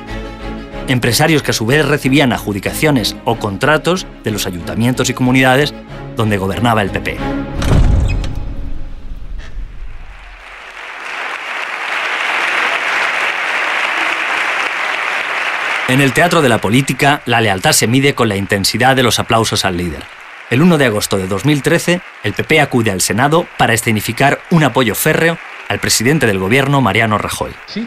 Empresarios 0.89 1.43
que 1.43 1.51
a 1.51 1.55
su 1.55 1.67
vez 1.67 1.87
recibían 1.87 2.33
adjudicaciones 2.33 3.15
o 3.25 3.37
contratos 3.37 4.07
de 4.25 4.31
los 4.31 4.47
ayuntamientos 4.47 5.11
y 5.11 5.15
comunidades 5.15 5.75
donde 6.17 6.39
gobernaba 6.39 6.83
el 6.83 6.91
PP. 6.91 7.19
En 15.89 16.03
el 16.03 16.13
teatro 16.13 16.43
de 16.43 16.51
la 16.51 16.61
política, 16.61 17.23
la 17.25 17.41
lealtad 17.41 17.73
se 17.73 17.87
mide 17.87 18.15
con 18.15 18.29
la 18.29 18.37
intensidad 18.37 18.95
de 18.95 19.03
los 19.03 19.19
aplausos 19.19 19.65
al 19.65 19.79
líder. 19.79 20.03
El 20.51 20.61
1 20.61 20.77
de 20.77 20.85
agosto 20.85 21.17
de 21.17 21.27
2013, 21.27 22.03
el 22.25 22.35
PP 22.35 22.61
acude 22.61 22.91
al 22.91 23.01
Senado 23.01 23.47
para 23.57 23.73
escenificar 23.73 24.39
un 24.51 24.65
apoyo 24.65 24.95
férreo 24.95 25.39
al 25.67 25.79
presidente 25.79 26.27
del 26.27 26.39
gobierno, 26.39 26.83
Mariano 26.83 27.17
Rajoy. 27.17 27.53
Sí, 27.65 27.87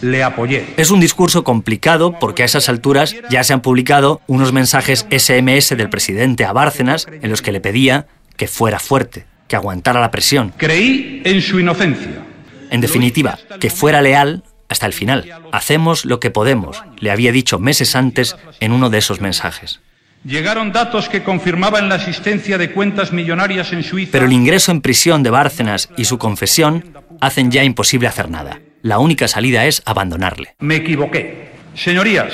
le 0.00 0.22
apoyé. 0.22 0.74
Es 0.76 0.92
un 0.92 1.00
discurso 1.00 1.42
complicado 1.42 2.16
porque 2.20 2.42
a 2.42 2.46
esas 2.46 2.68
alturas 2.68 3.16
ya 3.30 3.42
se 3.42 3.52
han 3.52 3.62
publicado 3.62 4.20
unos 4.28 4.52
mensajes 4.52 5.08
SMS 5.10 5.76
del 5.76 5.90
presidente 5.90 6.44
a 6.44 6.52
Bárcenas 6.52 7.08
en 7.10 7.30
los 7.30 7.42
que 7.42 7.50
le 7.50 7.60
pedía 7.60 8.06
que 8.36 8.46
fuera 8.46 8.78
fuerte, 8.78 9.26
que 9.48 9.56
aguantara 9.56 9.98
la 9.98 10.12
presión. 10.12 10.54
Creí 10.56 11.20
en 11.24 11.42
su 11.42 11.58
inocencia. 11.58 12.26
En 12.70 12.80
definitiva, 12.80 13.40
que 13.58 13.70
fuera 13.70 14.00
leal 14.00 14.44
hasta 14.70 14.86
el 14.86 14.94
final. 14.94 15.28
Hacemos 15.52 16.06
lo 16.06 16.20
que 16.20 16.30
podemos, 16.30 16.82
le 16.98 17.10
había 17.10 17.32
dicho 17.32 17.58
meses 17.58 17.94
antes 17.94 18.36
en 18.60 18.72
uno 18.72 18.88
de 18.88 18.98
esos 18.98 19.20
mensajes. 19.20 19.80
Llegaron 20.24 20.72
datos 20.72 21.08
que 21.08 21.22
confirmaban 21.22 21.88
la 21.88 21.96
existencia 21.96 22.56
de 22.56 22.72
cuentas 22.72 23.12
millonarias 23.12 23.72
en 23.72 23.82
Suiza. 23.82 24.12
Pero 24.12 24.26
el 24.26 24.32
ingreso 24.32 24.70
en 24.70 24.80
prisión 24.80 25.22
de 25.22 25.30
Bárcenas 25.30 25.88
y 25.96 26.04
su 26.04 26.18
confesión 26.18 26.94
hacen 27.20 27.50
ya 27.50 27.64
imposible 27.64 28.06
hacer 28.06 28.30
nada. 28.30 28.60
La 28.82 28.98
única 28.98 29.28
salida 29.28 29.66
es 29.66 29.82
abandonarle. 29.86 30.54
Me 30.60 30.76
equivoqué. 30.76 31.50
Señorías, 31.74 32.32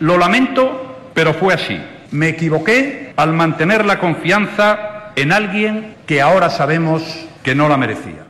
lo 0.00 0.18
lamento, 0.18 1.10
pero 1.14 1.34
fue 1.34 1.54
así. 1.54 1.78
Me 2.10 2.30
equivoqué 2.30 3.12
al 3.16 3.32
mantener 3.32 3.84
la 3.84 3.98
confianza 3.98 5.12
en 5.14 5.32
alguien 5.32 5.94
que 6.06 6.22
ahora 6.22 6.50
sabemos 6.50 7.02
que 7.42 7.54
no 7.54 7.68
la 7.68 7.76
merecía. 7.76 8.26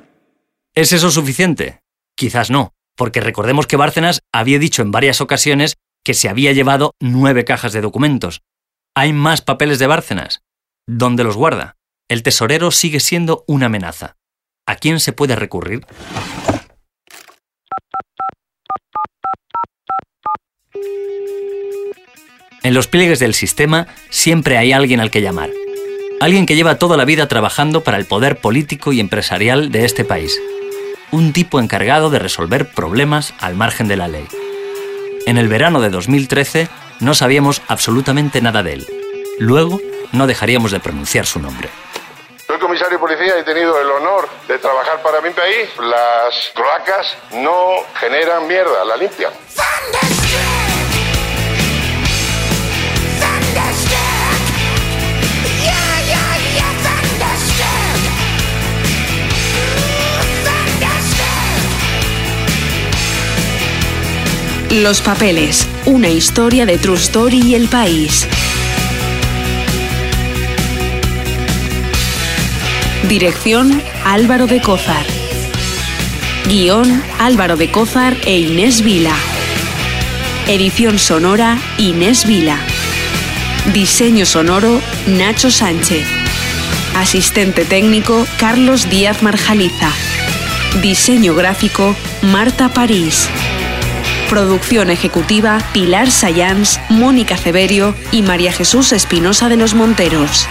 ¿Es 0.74 0.92
eso 0.92 1.10
suficiente? 1.10 1.80
Quizás 2.16 2.50
no, 2.50 2.72
porque 2.96 3.20
recordemos 3.20 3.66
que 3.66 3.76
Bárcenas 3.76 4.20
había 4.32 4.58
dicho 4.58 4.82
en 4.82 4.90
varias 4.90 5.20
ocasiones 5.20 5.76
que 6.04 6.14
se 6.14 6.28
había 6.28 6.52
llevado 6.52 6.92
nueve 7.00 7.44
cajas 7.44 7.72
de 7.72 7.80
documentos. 7.80 8.42
¿Hay 8.94 9.12
más 9.12 9.42
papeles 9.42 9.78
de 9.78 9.86
Bárcenas? 9.86 10.42
¿Dónde 10.88 11.24
los 11.24 11.36
guarda? 11.36 11.76
El 12.08 12.22
tesorero 12.22 12.70
sigue 12.70 13.00
siendo 13.00 13.44
una 13.46 13.66
amenaza. 13.66 14.16
¿A 14.66 14.76
quién 14.76 15.00
se 15.00 15.12
puede 15.12 15.36
recurrir? 15.36 15.84
En 22.62 22.74
los 22.74 22.88
pliegues 22.88 23.18
del 23.18 23.34
sistema 23.34 23.86
siempre 24.10 24.56
hay 24.56 24.72
alguien 24.72 25.00
al 25.00 25.10
que 25.10 25.22
llamar. 25.22 25.50
Alguien 26.20 26.46
que 26.46 26.56
lleva 26.56 26.78
toda 26.78 26.96
la 26.96 27.04
vida 27.04 27.28
trabajando 27.28 27.84
para 27.84 27.96
el 27.96 28.06
poder 28.06 28.40
político 28.40 28.92
y 28.92 29.00
empresarial 29.00 29.70
de 29.70 29.84
este 29.84 30.04
país. 30.04 30.36
Un 31.12 31.32
tipo 31.32 31.60
encargado 31.60 32.10
de 32.10 32.18
resolver 32.18 32.68
problemas 32.70 33.34
al 33.40 33.54
margen 33.54 33.88
de 33.88 33.96
la 33.96 34.08
ley. 34.08 34.26
En 35.26 35.38
el 35.38 35.48
verano 35.48 35.80
de 35.80 35.90
2013 35.90 36.68
no 37.00 37.14
sabíamos 37.14 37.62
absolutamente 37.68 38.40
nada 38.40 38.62
de 38.62 38.74
él. 38.74 38.86
Luego 39.38 39.80
no 40.12 40.26
dejaríamos 40.26 40.70
de 40.70 40.80
pronunciar 40.80 41.26
su 41.26 41.40
nombre. 41.40 41.68
Soy 42.46 42.58
comisario 42.58 42.92
de 42.92 42.98
policía 42.98 43.36
y 43.36 43.40
he 43.40 43.44
tenido 43.44 43.80
el 43.80 43.90
honor 43.90 44.28
de 44.46 44.58
trabajar 44.58 45.02
para 45.02 45.20
mi 45.20 45.30
país. 45.30 45.68
Las 45.78 46.52
cloacas 46.54 47.16
no 47.32 47.84
generan 47.98 48.46
mierda, 48.46 48.84
la 48.84 48.96
limpian. 48.96 49.32
Los 64.82 65.00
papeles, 65.00 65.66
una 65.86 66.10
historia 66.10 66.66
de 66.66 66.76
True 66.76 66.98
Story 66.98 67.40
y 67.40 67.54
el 67.54 67.66
país. 67.66 68.28
Dirección 73.08 73.82
Álvaro 74.04 74.46
de 74.46 74.60
Cózar. 74.60 75.06
Guión 76.50 77.02
Álvaro 77.18 77.56
de 77.56 77.70
Cózar 77.70 78.18
e 78.26 78.38
Inés 78.38 78.82
Vila. 78.82 79.14
Edición 80.46 80.98
sonora 80.98 81.58
Inés 81.78 82.26
Vila. 82.26 82.58
Diseño 83.72 84.26
sonoro 84.26 84.82
Nacho 85.06 85.50
Sánchez. 85.50 86.06
Asistente 86.94 87.64
técnico 87.64 88.26
Carlos 88.38 88.90
Díaz 88.90 89.22
Marjaliza. 89.22 89.90
Diseño 90.82 91.34
gráfico 91.34 91.96
Marta 92.20 92.68
París. 92.68 93.30
Producción 94.28 94.90
ejecutiva 94.90 95.58
Pilar 95.72 96.10
Sayans, 96.10 96.80
Mónica 96.88 97.36
Ceberio 97.36 97.94
y 98.10 98.22
María 98.22 98.52
Jesús 98.52 98.92
Espinosa 98.92 99.48
de 99.48 99.56
los 99.56 99.74
Monteros. 99.74 100.48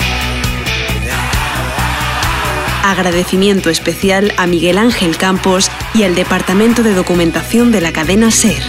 Agradecimiento 2.84 3.70
especial 3.70 4.34
a 4.38 4.48
Miguel 4.48 4.78
Ángel 4.78 5.18
Campos 5.18 5.70
y 5.94 6.04
al 6.04 6.16
Departamento 6.16 6.84
de 6.84 6.94
Documentación 6.94 7.72
de 7.72 7.82
la 7.82 7.92
cadena 7.92 8.32
SER. 8.32 8.64